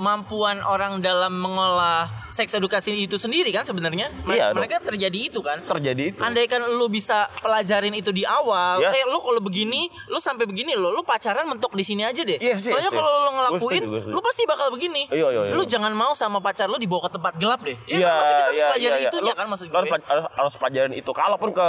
mampuan 0.00 0.58
orang 0.60 0.98
dalam 0.98 1.30
mengolah 1.30 2.08
seks 2.26 2.50
edukasi 2.52 2.96
itu 2.96 3.14
sendiri 3.14 3.50
kan 3.50 3.62
sebenarnya 3.62 4.08
Iya, 4.24 4.50
dong. 4.50 4.58
mereka 4.58 4.80
terjadi 4.80 5.28
itu 5.28 5.38
kan 5.38 5.60
terjadi 5.60 6.02
itu. 6.10 6.20
Andaikan 6.20 6.64
lu 6.64 6.88
bisa 6.88 7.28
pelajarin 7.38 7.92
itu 7.92 8.08
di 8.08 8.24
awal, 8.24 8.80
Iya. 8.80 8.90
eh 8.90 9.04
lu 9.04 9.20
kalau 9.20 9.38
begini, 9.38 9.86
lu 10.06 10.16
sampai 10.16 10.44
begini 10.44 10.72
lo, 10.72 10.90
lu 10.90 11.02
pacaran 11.02 11.44
mentok 11.44 11.76
di 11.76 11.84
sini 11.84 12.00
aja 12.00 12.22
deh. 12.22 12.40
Yes, 12.40 12.64
yes, 12.64 12.72
Soalnya 12.72 12.88
yes. 12.88 12.96
kalau 12.96 13.10
lu 13.10 13.20
Gua 13.20 13.32
ngelakuin, 13.36 13.82
setuju, 13.82 14.08
lu 14.08 14.20
pasti 14.20 14.42
bakal 14.44 14.68
begini. 14.70 15.02
Iya, 15.06 15.28
iya, 15.28 15.40
iya. 15.44 15.54
Lu 15.54 15.62
jangan 15.62 15.92
mau 15.92 16.12
sama 16.12 16.40
pacar 16.40 16.66
lu 16.66 16.76
dibawa 16.76 17.04
ke 17.04 17.10
tempat 17.12 17.36
gelap 17.36 17.60
deh. 17.60 17.76
Ya, 17.84 17.94
Iya, 17.94 18.06
kan? 18.06 18.16
Maksudnya 18.16 18.32
kita 18.32 18.46
harus 18.46 18.56
iya, 18.56 18.66
pelajarin 18.66 18.96
iya. 18.96 19.10
itunya 19.10 19.26
Lo- 19.26 19.36
kan 19.36 19.46
maksud 19.46 19.66
harus, 19.66 19.76
gue. 19.76 19.90
pelaj- 19.90 20.06
harus, 20.08 20.24
harus 20.32 20.54
pelajarin 20.56 20.92
itu. 20.94 21.10
Kalaupun 21.10 21.50
ke 21.50 21.66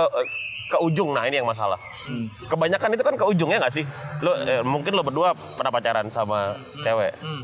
ke 0.71 0.77
ujung, 0.79 1.11
nah 1.11 1.27
ini 1.27 1.35
yang 1.35 1.43
masalah. 1.43 1.75
Hmm. 2.07 2.31
Kebanyakan 2.47 2.95
itu 2.95 3.03
kan 3.03 3.11
ke 3.13 3.25
ujungnya 3.25 3.59
nggak 3.59 3.73
sih? 3.73 3.83
Lo 4.19 4.31
eh, 4.37 4.63
mungkin 4.63 4.95
lo 4.95 5.03
berdua 5.03 5.35
pernah 5.35 5.67
pacaran 5.67 6.07
sama 6.07 6.55
cewek. 6.79 7.11
Hmm. 7.19 7.43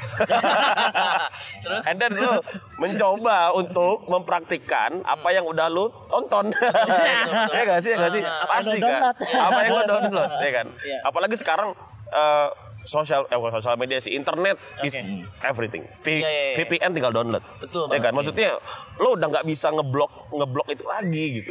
Terus 1.64 1.82
And 1.86 1.96
then 2.00 2.12
lu 2.16 2.40
mencoba 2.76 3.52
untuk 3.52 4.06
mempraktikkan 4.08 5.04
apa 5.04 5.28
yang 5.30 5.44
udah 5.46 5.66
lu 5.68 5.88
tonton. 6.08 6.50
betul. 6.52 7.52
ya 7.56 7.62
gak 7.66 7.80
sih? 7.84 7.90
Ya 7.94 7.96
gak 8.00 8.12
sih? 8.14 8.22
Ah, 8.24 8.46
Pasti 8.48 8.78
kan? 8.80 9.00
Apa 9.16 9.58
yang 9.64 9.72
lu 9.76 9.82
download, 9.86 10.30
ya 10.46 10.50
kan? 10.52 10.66
Iya. 10.80 10.98
Apalagi 11.04 11.36
sekarang 11.36 11.76
eh, 12.10 12.48
sosial 12.82 13.26
eh 13.26 13.36
bukan 13.36 13.52
sosial 13.54 13.74
media 13.74 13.98
sih 13.98 14.12
internet 14.12 14.56
is 14.80 14.90
Oke. 14.90 15.00
everything. 15.42 15.84
V- 15.86 16.20
Iya, 16.20 16.26
iya, 16.26 16.42
iya. 16.52 16.56
VPN 16.58 16.90
tinggal 16.92 17.12
download. 17.12 17.44
Betul 17.58 17.86
Ya 17.88 17.98
kan? 17.98 18.12
Maksudnya 18.12 18.56
lu 18.96 19.14
udah 19.14 19.26
nggak 19.28 19.44
bisa 19.44 19.70
ngeblok 19.70 20.10
ngeblok 20.30 20.68
itu 20.68 20.84
lagi 20.84 21.24
gitu. 21.38 21.50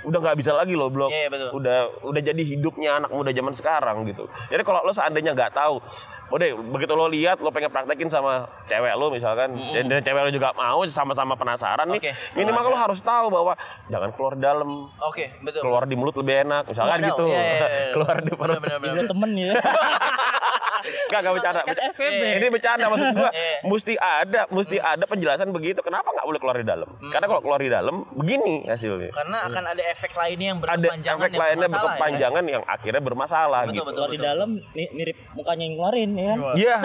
Udah 0.00 0.18
nggak 0.20 0.36
bisa 0.38 0.54
lagi 0.54 0.72
lo 0.72 0.88
blok. 0.88 1.10
Hmm. 1.10 1.14
Iya, 1.14 1.20
iya, 1.20 1.30
betul. 1.30 1.48
Udah 1.54 1.78
udah 2.02 2.20
jadi 2.22 2.42
hidupnya 2.46 2.90
anak 2.96 3.10
muda 3.10 3.30
zaman 3.30 3.52
sekarang 3.52 4.06
gitu. 4.06 4.24
Jadi 4.46 4.62
kalau 4.62 4.80
lo 4.80 4.90
seandainya 4.90 5.34
nggak 5.34 5.52
tahu, 5.52 5.82
udah 6.28 6.46
begitu 6.70 6.92
lo 6.94 7.06
lihat 7.06 7.38
lo 7.38 7.50
pengen 7.50 7.68
praktekin 7.68 8.06
sama 8.06 8.46
cewek 8.64 8.94
lo 8.94 9.10
misalkan, 9.10 9.52
dan 9.70 10.00
cewek 10.00 10.22
lo 10.22 10.30
juga 10.30 10.54
mau 10.54 10.80
sama-sama 10.86 11.34
penasaran 11.34 11.90
nih, 11.90 12.00
Oke. 12.00 12.12
minimal 12.34 12.70
lo 12.70 12.78
harus 12.78 13.00
tahu 13.00 13.28
bahwa 13.28 13.52
jangan 13.88 14.10
keluar 14.14 14.34
dalam, 14.34 14.86
Oke, 15.02 15.34
betul. 15.40 15.60
keluar 15.60 15.84
di 15.84 15.94
mulut 15.94 16.14
lebih 16.14 16.46
enak, 16.46 16.64
misalkan 16.64 16.98
Wadaw, 16.98 17.08
gitu. 17.10 17.24
iya, 17.26 17.40
iya, 17.40 17.56
iya. 17.58 17.90
keluar 17.94 18.16
di 18.18 18.30
perut. 18.32 18.60
Temen 19.04 19.30
ya. 19.34 19.52
Gak, 21.08 21.18
gak 21.20 21.34
bercanda. 21.34 21.60
Kan 21.64 21.76
FVB. 21.94 22.22
Ini 22.38 22.46
bercanda 22.48 22.84
maksud 22.88 23.08
gua. 23.14 23.30
Iya. 23.30 23.60
mesti 23.64 23.94
ada, 23.96 24.40
mesti 24.48 24.76
ada 24.78 25.04
penjelasan 25.04 25.48
begitu. 25.50 25.80
Kenapa 25.80 26.08
nggak 26.10 26.26
boleh 26.26 26.40
keluar 26.40 26.56
di 26.58 26.66
dalam? 26.66 26.88
Karena 27.08 27.26
kalau 27.26 27.42
keluar 27.42 27.60
di 27.60 27.70
dalam 27.70 28.06
begini 28.12 28.66
hasilnya. 28.66 29.10
Karena 29.12 29.46
akan 29.46 29.64
ada 29.74 29.82
efek 29.88 30.12
lainnya 30.14 30.54
yang 30.54 30.58
Ada 30.60 30.64
berkepanjangan 30.76 31.20
efek 31.22 31.32
yang 31.32 31.42
lainnya 31.42 31.68
bermasalah, 31.68 31.78
ya 31.78 31.86
berkepanjangan 31.88 32.44
yang 32.48 32.62
akhirnya 32.64 33.02
bermasalah 33.02 33.60
Betul, 33.60 33.74
gitu. 33.74 33.84
betul. 33.84 33.98
Kalau 33.98 34.10
di 34.10 34.20
dalam 34.20 34.48
mi- 34.72 34.92
mirip 34.94 35.16
mukanya 35.34 35.64
yang 35.66 35.74
ngeluarin 35.76 36.10
ya 36.14 36.24
kan. 36.26 36.38
Iya, 36.58 36.76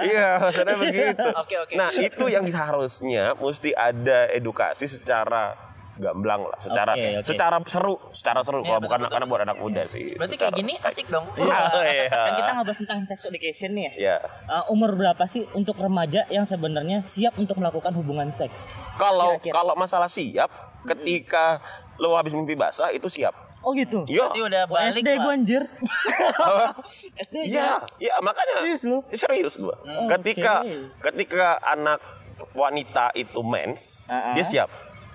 iya, 0.00 0.28
maksudnya 0.40 0.76
begitu. 0.78 1.26
Oke, 1.36 1.54
oke. 1.60 1.72
Nah 1.76 1.90
itu 1.92 2.24
yang 2.28 2.46
harusnya 2.48 3.34
mesti 3.36 3.70
ada 3.74 4.30
edukasi 4.30 4.86
secara 4.86 5.73
gamblang 5.94 6.42
lah, 6.42 6.58
secara 6.58 6.92
Oke, 6.92 7.06
oke. 7.16 7.26
secara 7.26 7.56
seru, 7.64 7.94
secara 8.10 8.40
seru. 8.42 8.60
Iya, 8.60 8.68
Kalau 8.68 8.80
bukan 8.82 8.98
betul, 8.98 9.12
karena 9.14 9.26
buat 9.26 9.42
anak 9.42 9.56
muda 9.56 9.82
sih. 9.86 10.10
Berarti 10.12 10.34
secara- 10.34 10.50
kayak 10.50 10.60
gini 10.60 10.74
asik 10.80 11.06
dong. 11.06 11.24
Iya. 11.34 11.58
Kan 12.26 12.32
kita 12.34 12.50
ngebahas 12.52 12.78
tentang 12.82 12.98
sex 13.06 13.18
education 13.24 13.70
nih 13.72 13.84
ya. 13.84 13.92
Ya. 13.94 14.16
Uh, 14.44 14.74
umur 14.74 14.92
berapa 14.92 15.22
sih 15.24 15.46
untuk 15.52 15.78
remaja 15.78 16.26
yang 16.28 16.42
sebenarnya 16.42 17.06
siap 17.06 17.34
untuk 17.36 17.54
melakukan 17.56 17.94
hubungan 17.94 18.28
seks? 18.28 18.66
Kalau 18.94 19.38
Kira-kira. 19.38 19.54
kalau 19.54 19.74
masalah 19.74 20.10
siap, 20.10 20.50
ketika 20.84 21.62
lo 21.96 22.18
habis 22.18 22.34
mimpi 22.34 22.54
basah 22.54 22.90
itu 22.90 23.06
siap. 23.06 23.32
Oh 23.62 23.72
gitu. 23.72 24.02
Iya. 24.04 24.28
Berarti 24.28 24.40
udah 24.42 24.62
balik 24.66 24.92
SD 24.92 25.08
gue 25.14 25.32
anjir. 25.32 25.62
SD 27.24 27.34
Iya, 27.48 27.80
iya 27.96 28.14
makanya 28.20 28.60
Serius 28.60 28.82
lu? 28.84 28.98
serius 29.10 29.54
gua. 29.56 29.76
Hmm. 29.80 30.10
Ketika 30.10 30.60
Oke. 30.60 30.90
ketika 31.02 31.56
anak 31.62 32.02
wanita 32.52 33.14
itu 33.14 33.40
mens, 33.40 34.04
ah. 34.06 34.34
dia 34.34 34.44
siap. 34.44 34.68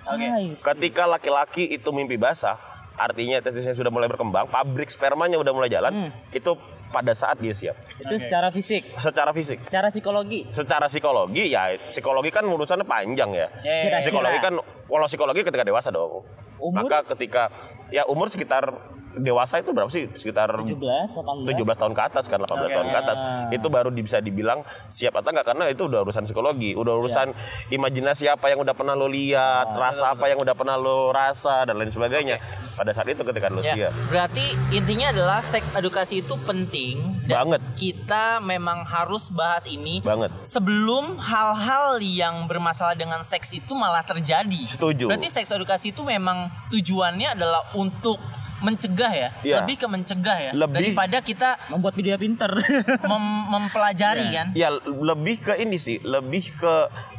Oke. 0.06 0.26
Nice. 0.26 0.62
Ketika 0.62 1.04
laki-laki 1.04 1.68
itu 1.68 1.88
mimpi 1.90 2.16
basah, 2.16 2.56
artinya 2.94 3.40
testisnya 3.40 3.72
sudah 3.72 3.88
mulai 3.88 4.06
berkembang, 4.06 4.46
pabrik 4.46 4.88
spermanya 4.88 5.36
udah 5.36 5.52
mulai 5.52 5.68
jalan, 5.68 5.92
Hmm. 5.92 6.10
itu 6.30 6.52
pada 6.90 7.14
saat 7.14 7.38
dia 7.38 7.52
siap. 7.52 7.78
Itu 7.96 8.18
secara 8.18 8.50
fisik, 8.50 8.82
Secara 8.98 9.30
fisik, 9.30 9.58
secara 9.62 9.88
psikologi. 9.88 10.44
secara 10.50 10.86
psikologi 10.86 11.44
ya 11.48 11.78
psikologi 11.88 12.28
kan 12.28 12.42
urusannya 12.42 12.82
panjang 12.82 13.30
ya. 13.30 13.46
Ya, 13.60 13.70
ya. 13.70 13.74
Kira-kira. 13.86 14.04
Psikologi 14.04 14.38
kan 14.38 14.54
kalau 14.60 15.06
psikologi 15.06 15.40
ketika 15.40 15.62
dewasa 15.62 15.88
dong. 15.88 16.26
Umur? 16.60 16.84
Maka 16.90 17.08
ketika 17.14 17.48
ya 17.88 18.04
umur 18.04 18.28
sekitar 18.28 18.74
dewasa 19.16 19.58
itu 19.58 19.70
berapa 19.72 19.90
sih? 19.90 20.06
Sekitar 20.12 20.50
17, 20.52 20.76
18. 20.76 21.50
17 21.50 21.80
tahun 21.80 21.92
ke 21.92 22.02
atas 22.02 22.24
kan 22.26 22.38
18 22.38 22.70
tahun 22.70 22.86
ke 22.88 22.98
atas 22.98 23.18
itu 23.50 23.66
baru 23.66 23.88
bisa 23.90 24.18
dibilang 24.18 24.62
siap 24.86 25.18
atau 25.18 25.30
enggak 25.30 25.46
karena 25.50 25.66
itu 25.68 25.86
udah 25.86 26.02
urusan 26.02 26.24
psikologi 26.24 26.72
udah 26.74 26.94
urusan 26.96 27.34
imajinasi 27.68 28.30
apa 28.30 28.50
yang 28.50 28.62
udah 28.62 28.72
pernah 28.72 28.94
lo 28.94 29.06
lihat 29.06 29.74
rasa 29.74 30.14
apa 30.14 30.30
yang 30.30 30.38
udah 30.38 30.54
pernah 30.54 30.78
lo 30.78 31.10
rasa 31.10 31.66
dan 31.66 31.76
lain 31.76 31.90
sebagainya 31.90 32.38
pada 32.74 32.94
saat 32.94 33.10
itu 33.10 33.22
ketika 33.22 33.48
lo 33.50 33.60
Ya, 33.60 33.76
siap 33.76 33.92
berarti 34.08 34.56
intinya 34.72 35.12
adalah 35.12 35.44
seks 35.44 35.68
edukasi 35.76 36.24
itu 36.24 36.32
penting 36.48 37.20
dan 37.28 37.46
Banget. 37.46 37.60
kita 37.76 38.40
memang 38.40 38.82
harus 38.82 39.28
bahas 39.30 39.68
ini 39.68 40.00
Banget. 40.00 40.32
sebelum 40.42 41.20
hal-hal 41.20 42.00
yang 42.00 42.48
bermasalah 42.48 42.96
dengan 42.96 43.22
seks 43.22 43.54
itu 43.54 43.72
malah 43.76 44.02
terjadi. 44.02 44.66
Setuju. 44.66 45.06
Berarti 45.06 45.28
seks 45.30 45.52
edukasi 45.52 45.94
itu 45.94 46.02
memang 46.02 46.50
tujuannya 46.74 47.38
adalah 47.38 47.62
untuk 47.78 48.18
mencegah 48.60 49.08
ya, 49.10 49.28
Iya. 49.40 49.54
lebih 49.58 49.76
ke 49.76 49.86
mencegah 49.86 50.38
ya, 50.38 50.50
Lebih- 50.52 50.76
daripada 50.76 51.18
kita 51.20 51.48
Membuat 51.68 51.94
video 51.94 52.16
pinter. 52.16 52.50
mem- 53.10 53.46
mempelajari 53.48 54.26
kan. 54.30 54.46
ya 54.52 54.68
lebih 54.84 55.40
ke 55.40 55.56
ini 55.56 55.76
sih 55.76 55.98
lebih 56.02 56.52
ke 56.52 56.74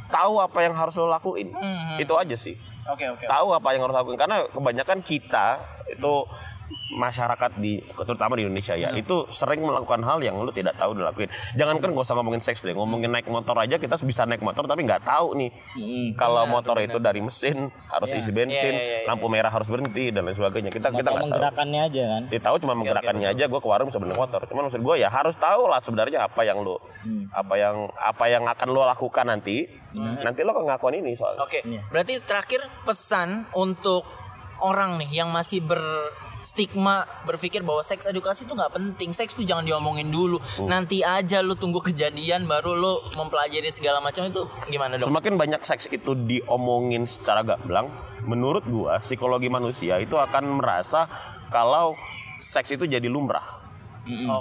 tahu 0.07 0.37
apa 0.37 0.59
yang 0.59 0.73
harus 0.73 0.93
lo 0.95 1.07
lakuin 1.07 1.49
Hmm, 1.49 1.97
itu 1.97 2.13
aja 2.13 2.35
sih 2.35 2.55
Oke 2.85 3.07
oke. 3.07 3.25
tahu 3.25 3.51
apa 3.51 3.67
yang 3.71 3.81
harus 3.81 3.95
lakuin 3.95 4.17
karena 4.17 4.43
kebanyakan 4.47 4.99
kita 4.99 5.59
itu 5.87 6.13
masyarakat 6.93 7.51
di 7.57 7.79
terutama 7.95 8.35
di 8.35 8.43
Indonesia 8.43 8.75
ya 8.75 8.91
itu 8.91 9.25
sering 9.29 9.61
melakukan 9.61 10.01
hal 10.01 10.19
yang 10.19 10.35
lu 10.37 10.51
tidak 10.51 10.75
tahu 10.75 10.93
dilakuin. 10.93 11.27
Jangankan 11.55 11.91
gak 11.91 12.05
usah 12.05 12.15
ngomongin 12.15 12.41
seks 12.41 12.61
deh 12.61 12.73
ngomongin 12.73 13.09
naik 13.09 13.27
motor 13.27 13.55
aja 13.55 13.75
kita 13.75 13.95
bisa 14.01 14.23
naik 14.23 14.41
motor 14.41 14.65
tapi 14.65 14.83
nggak 14.83 15.03
tahu 15.03 15.35
nih. 15.35 15.51
Kalau 16.15 16.43
motor 16.45 16.77
itu 16.79 16.97
dari 16.97 17.19
mesin 17.19 17.67
harus 17.87 18.09
isi 18.11 18.31
bensin 18.31 18.59
Iya, 18.71 18.77
iya, 18.77 18.97
iya, 19.03 19.07
lampu 19.09 19.27
merah 19.27 19.49
harus 19.49 19.67
berhenti 19.67 20.11
dan 20.11 20.23
lain 20.23 20.35
sebagainya. 20.35 20.69
Kita 20.69 20.89
kita 20.91 20.99
Kita 21.01 21.09
nggak 21.09 21.17
tahu. 21.17 21.27
menggerakkannya 21.27 21.79
aja 21.81 22.03
kan. 22.07 22.21
dia 22.29 22.41
tahu 22.41 22.55
cuma 22.61 22.73
menggerakannya 22.73 23.27
aja 23.27 23.43
gue 23.47 23.59
ke 23.59 23.67
warung 23.67 23.87
bisa 23.89 23.99
beli 23.99 24.13
motor. 24.13 24.41
Cuman 24.45 24.67
maksud 24.67 24.81
gue 24.81 24.95
ya 24.97 25.09
harus 25.09 25.35
tahu 25.35 25.65
lah 25.67 25.79
sebenarnya 25.81 26.25
apa 26.27 26.41
yang 26.43 26.61
lo 26.61 26.77
apa 27.31 27.53
yang 27.57 27.75
apa 27.95 28.25
yang 28.27 28.43
akan 28.45 28.67
lo 28.69 28.81
lakukan 28.85 29.25
nanti. 29.27 29.67
Nanti 29.95 30.39
lo 30.41 30.55
akan 30.55 30.65
ngakuan 30.69 30.95
ini 30.99 31.11
soalnya. 31.13 31.43
Oke, 31.43 31.59
berarti 31.91 32.23
terakhir 32.23 32.61
pesan 32.83 33.43
untuk 33.51 34.07
orang 34.61 35.01
nih 35.01 35.21
yang 35.21 35.29
masih 35.29 35.59
berstigma 35.61 37.03
berpikir 37.25 37.61
bahwa 37.61 37.81
seks 37.81 38.05
edukasi 38.05 38.45
itu 38.45 38.53
nggak 38.53 38.71
penting, 38.71 39.09
seks 39.11 39.33
itu 39.33 39.43
jangan 39.43 39.65
diomongin 39.65 40.09
dulu, 40.09 40.37
nanti 40.63 41.01
aja 41.01 41.41
lu 41.41 41.53
tunggu 41.53 41.81
kejadian 41.81 42.45
baru 42.45 42.77
lu 42.77 42.93
mempelajari 43.13 43.67
segala 43.67 43.99
macam 43.99 44.25
itu 44.25 44.45
gimana 44.69 44.97
dok? 44.97 45.09
Semakin 45.09 45.33
banyak 45.35 45.61
seks 45.61 45.89
itu 45.89 46.13
diomongin 46.13 47.05
secara 47.05 47.41
gamblang, 47.41 47.89
menurut 48.23 48.63
gua 48.65 49.01
psikologi 49.01 49.49
manusia 49.49 49.97
itu 49.97 50.15
akan 50.15 50.61
merasa 50.61 51.09
kalau 51.49 51.97
seks 52.39 52.73
itu 52.73 52.85
jadi 52.85 53.05
lumrah. 53.05 53.61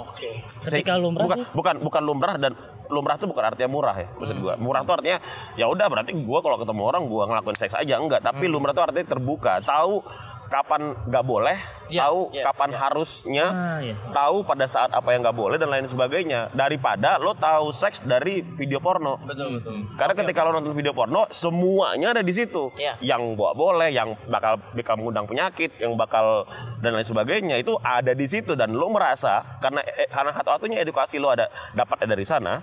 Oke, 0.01 0.41
Ketika 0.65 0.97
Se- 0.97 1.01
lumrah 1.05 1.21
bukan, 1.21 1.37
bukan 1.53 1.75
bukan 1.85 2.01
lumrah 2.01 2.35
dan 2.41 2.57
lumrah 2.91 3.15
itu 3.15 3.25
bukan 3.25 3.43
artinya 3.47 3.69
murah 3.71 3.95
ya 3.95 4.07
maksud 4.19 4.37
gua. 4.43 4.53
Murah 4.59 4.83
itu 4.83 4.91
artinya 4.91 5.17
ya 5.55 5.65
udah 5.71 5.87
berarti 5.87 6.11
gua 6.21 6.43
kalau 6.43 6.59
ketemu 6.59 6.81
orang 6.83 7.01
gua 7.07 7.23
ngelakuin 7.31 7.57
seks 7.57 7.73
aja 7.73 7.97
enggak, 7.97 8.21
tapi 8.21 8.45
lumrah 8.51 8.75
itu 8.75 8.83
artinya 8.83 9.07
terbuka, 9.07 9.63
tahu 9.63 10.03
kapan 10.51 10.91
nggak 11.07 11.23
boleh, 11.23 11.55
Ya, 11.87 12.05
tahu 12.05 12.27
ya, 12.29 12.43
kapan 12.43 12.69
ya. 12.69 12.77
harusnya, 12.77 13.45
Ah, 13.47 13.79
ya. 13.79 13.95
tahu 14.11 14.43
pada 14.43 14.67
saat 14.67 14.91
apa 14.91 15.11
yang 15.11 15.23
nggak 15.23 15.33
boleh 15.33 15.55
dan 15.55 15.67
lain 15.67 15.87
sebagainya. 15.87 16.51
Daripada 16.51 17.15
lo 17.15 17.31
tahu 17.31 17.71
seks 17.71 18.03
dari 18.03 18.43
video 18.43 18.77
porno. 18.77 19.15
betul 19.23 19.55
betul. 19.55 19.87
Karena 19.95 20.11
ketika 20.13 20.43
lo 20.43 20.51
nonton 20.51 20.71
video 20.71 20.91
porno, 20.91 21.23
semuanya 21.31 22.11
ada 22.11 22.19
di 22.19 22.31
situ. 22.31 22.67
Iya. 22.75 22.99
Yang 22.99 23.33
gak 23.33 23.55
boleh, 23.55 23.89
yang 23.89 24.13
bakal 24.27 24.59
bakal 24.71 24.95
mengundang 24.95 25.23
penyakit, 25.23 25.71
yang 25.79 25.95
bakal 25.95 26.43
dan 26.79 26.91
lain 26.91 27.07
sebagainya 27.07 27.55
itu 27.55 27.79
ada 27.79 28.11
di 28.11 28.27
situ 28.27 28.51
dan 28.53 28.75
lo 28.75 28.87
merasa 28.87 29.59
karena 29.59 29.79
eh, 29.81 30.07
karena 30.07 30.33
satu-satunya 30.33 30.83
edukasi 30.83 31.15
lo 31.15 31.31
ada 31.31 31.47
dapat 31.71 32.03
dari 32.03 32.23
sana, 32.23 32.59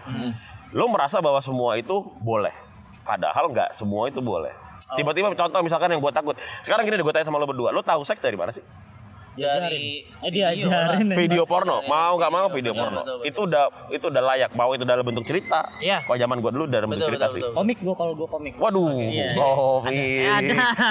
lo 0.71 0.85
merasa 0.87 1.19
bahwa 1.19 1.41
semua 1.41 1.75
itu 1.75 1.97
boleh. 2.21 2.53
Padahal 3.03 3.49
nggak 3.49 3.73
semua 3.73 4.13
itu 4.13 4.21
boleh. 4.21 4.53
Tiba-tiba 4.95 5.31
contoh 5.33 5.61
misalkan 5.61 5.89
yang 5.89 5.99
gue 5.99 6.11
takut. 6.11 6.35
Sekarang 6.63 6.83
gini 6.83 6.95
deh 6.95 7.03
gue 7.03 7.11
tanya 7.11 7.25
sama 7.25 7.37
lo 7.37 7.45
berdua, 7.45 7.69
lo 7.69 7.81
tahu 7.81 8.03
seks 8.03 8.19
dari 8.19 8.35
mana 8.35 8.51
sih? 8.51 8.63
Dari 9.35 10.03
Eh, 10.03 10.35
video 10.35 10.51
diajarin. 10.51 11.07
lah. 11.07 11.15
Video 11.15 11.43
porno, 11.45 11.79
mau 11.85 12.19
nggak 12.19 12.27
mau 12.29 12.51
video 12.51 12.75
Betul, 12.75 12.83
porno. 12.83 13.01
betul, 13.01 13.17
betul. 13.17 13.29
Itu 13.31 13.41
udah 13.47 13.65
itu 13.89 14.05
udah 14.09 14.23
layak, 14.25 14.51
mau 14.53 14.71
itu 14.73 14.83
dalam 14.83 15.07
bentuk 15.07 15.23
cerita. 15.23 15.63
Iya. 15.79 16.03
Kalau 16.03 16.19
zaman 16.19 16.43
gue 16.43 16.51
dulu 16.51 16.65
dalam 16.67 16.91
bentuk 16.91 17.07
cerita 17.07 17.31
betul, 17.31 17.39
sih. 17.39 17.55
Komik 17.55 17.79
gua 17.79 17.95
kalau 17.95 18.13
gua 18.13 18.27
komik. 18.29 18.59
Waduh, 18.59 18.99
Iya. 18.99 19.39
oh 19.39 19.87
ini 19.87 20.27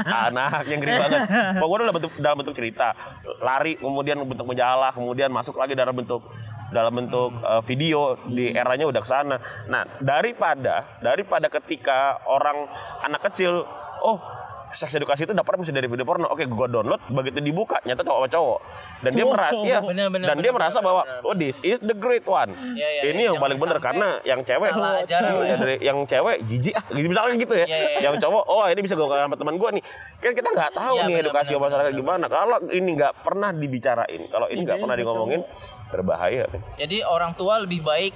anak 0.05 0.63
yang 0.65 0.79
ngeri 0.79 0.93
banget. 0.95 1.21
Pokoknya 1.59 1.83
dalam 1.83 1.95
bentuk 1.99 2.11
dalam 2.17 2.37
bentuk 2.39 2.55
cerita, 2.55 2.87
lari 3.39 3.75
kemudian 3.75 4.15
bentuk 4.23 4.47
majalah, 4.47 4.91
kemudian 4.91 5.27
masuk 5.27 5.55
lagi 5.55 5.75
dalam 5.75 5.91
bentuk 5.91 6.23
dalam 6.71 6.93
bentuk 6.93 7.31
eh, 7.41 7.61
video 7.65 8.15
di 8.27 8.51
eranya 8.51 8.87
udah 8.89 9.01
ke 9.01 9.09
sana. 9.09 9.35
Nah, 9.67 9.83
daripada 9.99 10.99
daripada 10.99 11.47
ketika 11.51 12.21
orang 12.27 12.67
anak 13.03 13.31
kecil, 13.31 13.63
oh 14.03 14.19
seks 14.73 14.93
edukasi 14.95 15.23
itu 15.23 15.31
dapatnya 15.31 15.63
mesti 15.63 15.73
dari 15.73 15.87
video 15.87 16.03
porno. 16.03 16.27
Oke, 16.27 16.43
gue 16.43 16.67
download, 16.67 16.99
begitu 17.07 17.39
dibuka 17.39 17.79
nyata 17.83 18.03
cowok 18.03 18.19
sama 18.19 18.29
cowok. 18.29 18.59
Dan 18.97 19.11
dia 19.13 19.25
merasa, 19.25 19.51
cowok. 19.53 19.65
iya, 19.67 19.79
Bener, 19.79 20.07
bener, 20.11 20.27
dan 20.27 20.35
dia 20.37 20.49
bener, 20.49 20.55
merasa 20.57 20.77
bener, 20.79 20.87
bahwa 20.89 21.01
bener. 21.05 21.21
oh 21.29 21.35
this 21.37 21.57
is 21.63 21.77
the 21.79 21.95
great 21.95 22.25
one. 22.25 22.51
Iya, 22.75 22.87
iya, 22.87 23.01
Ini 23.13 23.21
iya. 23.21 23.27
yang 23.31 23.37
paling 23.39 23.57
bener 23.61 23.77
karena 23.79 24.07
yang 24.25 24.39
cewek 24.41 24.71
salah 24.73 24.99
ajaran 24.99 25.31
ya. 25.45 25.55
dari 25.55 25.75
yang 25.79 25.97
cewek 26.03 26.37
jijik 26.45 26.73
ah 26.75 26.83
gitu 26.91 27.07
misalnya 27.07 27.35
gitu 27.37 27.53
ya. 27.55 27.65
Yang 28.03 28.15
cowok 28.27 28.43
oh 28.49 28.65
ini 28.67 28.81
bisa 28.83 28.93
gue 28.97 29.05
sama 29.07 29.35
teman 29.37 29.55
gue 29.55 29.69
nih. 29.79 29.83
Kan 30.19 30.31
kita 30.33 30.49
nggak 30.51 30.71
tahu 30.73 30.95
Iya, 30.97 31.07
nih 31.07 31.15
edukasi 31.21 31.51
benar, 31.53 31.63
masyarakat 31.69 31.91
benar, 31.93 32.01
gimana. 32.01 32.25
Kalau 32.27 32.57
ini 32.73 32.89
nggak 32.97 33.13
pernah 33.23 33.49
dibicarain, 33.53 34.21
kalau 34.27 34.47
ini 34.49 34.61
nggak 34.65 34.79
pernah 34.81 34.95
digomongin 34.97 35.41
berbahaya. 35.89 36.45
Jadi 36.75 36.97
orang 37.05 37.31
tua 37.37 37.61
lebih 37.63 37.81
baik 37.81 38.13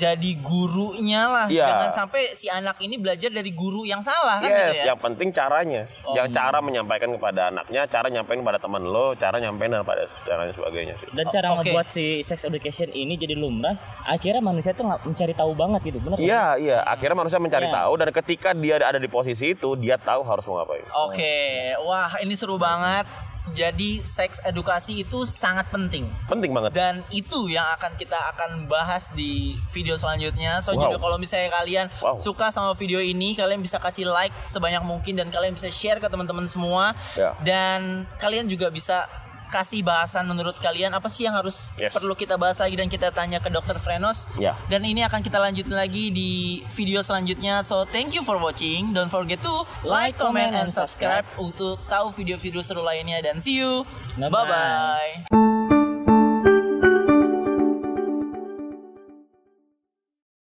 jadi 0.00 0.30
gurunya 0.40 1.28
lah, 1.28 1.46
Iya. 1.46 1.68
jangan 1.68 1.90
sampai 1.92 2.32
si 2.32 2.48
anak 2.48 2.80
ini 2.80 2.96
belajar 2.96 3.28
dari 3.28 3.52
guru 3.52 3.84
yang 3.84 4.00
salah 4.00 4.40
kan 4.40 4.48
Yes, 4.48 4.56
gitu 4.56 4.76
ya. 4.80 4.84
yang 4.92 4.98
penting 4.98 5.28
caranya. 5.30 5.82
Oh. 6.02 6.16
Yang 6.16 6.32
cara 6.32 6.58
menyampaikan 6.58 7.12
kepada 7.12 7.52
anaknya, 7.52 7.84
cara 7.84 8.08
nyampein 8.08 8.40
kepada 8.40 8.56
teman 8.56 8.80
lo, 8.80 9.12
cara 9.14 9.36
nyampein 9.36 9.76
pada 9.82 10.08
cara 10.24 10.48
dan 10.48 10.54
sebagainya 10.56 10.94
sih. 10.96 11.06
Dan 11.12 11.28
cara 11.28 11.52
Oke. 11.52 11.68
ngebuat 11.68 11.86
si 11.86 12.06
sex 12.22 12.42
education 12.42 12.88
ini 12.90 13.14
jadi 13.14 13.36
lumrah, 13.36 13.76
akhirnya 14.02 14.40
manusia 14.40 14.72
tuh 14.72 14.88
nggak 14.88 15.04
mencari 15.04 15.34
tahu 15.36 15.52
banget 15.52 15.80
gitu, 15.84 15.98
bener? 16.00 16.16
Iya, 16.16 16.56
iya. 16.56 16.78
Akhirnya 16.82 17.16
manusia 17.18 17.36
mencari 17.36 17.68
Iya. 17.68 17.76
tahu 17.76 17.92
dan 17.98 18.08
ketika 18.10 18.48
dia 18.52 18.80
ada 18.80 18.96
di 18.96 19.06
posisi 19.06 19.52
itu, 19.52 19.76
dia 19.76 20.00
tahu 20.00 20.24
harus 20.24 20.46
mau 20.46 20.56
ngapain. 20.56 20.86
Oke, 21.04 21.36
wah 21.82 22.16
ini 22.18 22.32
seru 22.32 22.56
banget. 22.56 23.04
Jadi 23.50 24.00
seks 24.00 24.38
edukasi 24.42 25.02
itu 25.02 25.26
sangat 25.26 25.66
penting. 25.68 26.06
Penting 26.28 26.54
banget. 26.54 26.70
Dan 26.70 27.02
itu 27.10 27.50
yang 27.50 27.66
akan 27.74 27.98
kita 27.98 28.16
akan 28.36 28.70
bahas 28.70 29.10
di 29.10 29.58
video 29.70 29.98
selanjutnya. 29.98 30.62
So 30.62 30.72
Wow. 30.72 30.86
jadi 30.86 30.96
kalau 30.96 31.16
misalnya 31.18 31.50
kalian 31.50 31.86
Wow. 31.98 32.16
suka 32.16 32.48
sama 32.48 32.72
video 32.74 33.02
ini, 33.02 33.34
kalian 33.34 33.58
bisa 33.58 33.82
kasih 33.82 34.06
like 34.06 34.32
sebanyak 34.46 34.80
mungkin 34.80 35.18
dan 35.18 35.28
kalian 35.28 35.52
bisa 35.52 35.66
share 35.68 35.98
ke 35.98 36.06
teman-teman 36.06 36.46
semua. 36.46 36.94
Ya. 37.18 37.34
Dan 37.42 38.06
kalian 38.16 38.46
juga 38.46 38.70
bisa 38.70 39.04
kasih 39.50 39.82
bahasan 39.82 40.24
menurut 40.24 40.56
kalian 40.62 40.94
apa 40.94 41.10
sih 41.10 41.26
yang 41.26 41.34
harus 41.34 41.74
Yes. 41.76 41.90
perlu 41.92 42.14
kita 42.14 42.38
bahas 42.38 42.62
lagi 42.62 42.78
dan 42.78 42.86
kita 42.86 43.10
tanya 43.10 43.42
ke 43.42 43.50
Dokter 43.50 43.76
Frenos. 43.82 44.30
Ya. 44.38 44.54
Dan 44.70 44.86
ini 44.86 45.02
akan 45.02 45.20
kita 45.20 45.42
lanjutin 45.42 45.74
lagi 45.74 46.14
di 46.14 46.62
video 46.72 47.02
selanjutnya. 47.02 47.66
So 47.66 47.82
thank 47.90 48.14
you 48.14 48.22
for 48.22 48.38
watching. 48.38 48.94
Don't 48.94 49.10
forget 49.10 49.42
to 49.42 49.66
like, 49.82 50.16
comment, 50.16 50.54
and 50.54 50.70
subscribe 50.70 51.26
untuk 51.36 51.82
tahu 51.90 52.14
video-video 52.14 52.62
seru 52.62 52.86
lainnya 52.86 53.18
dan 53.20 53.42
see 53.42 53.58
you. 53.58 53.82
Bye 54.16 54.30
bye. 54.30 55.49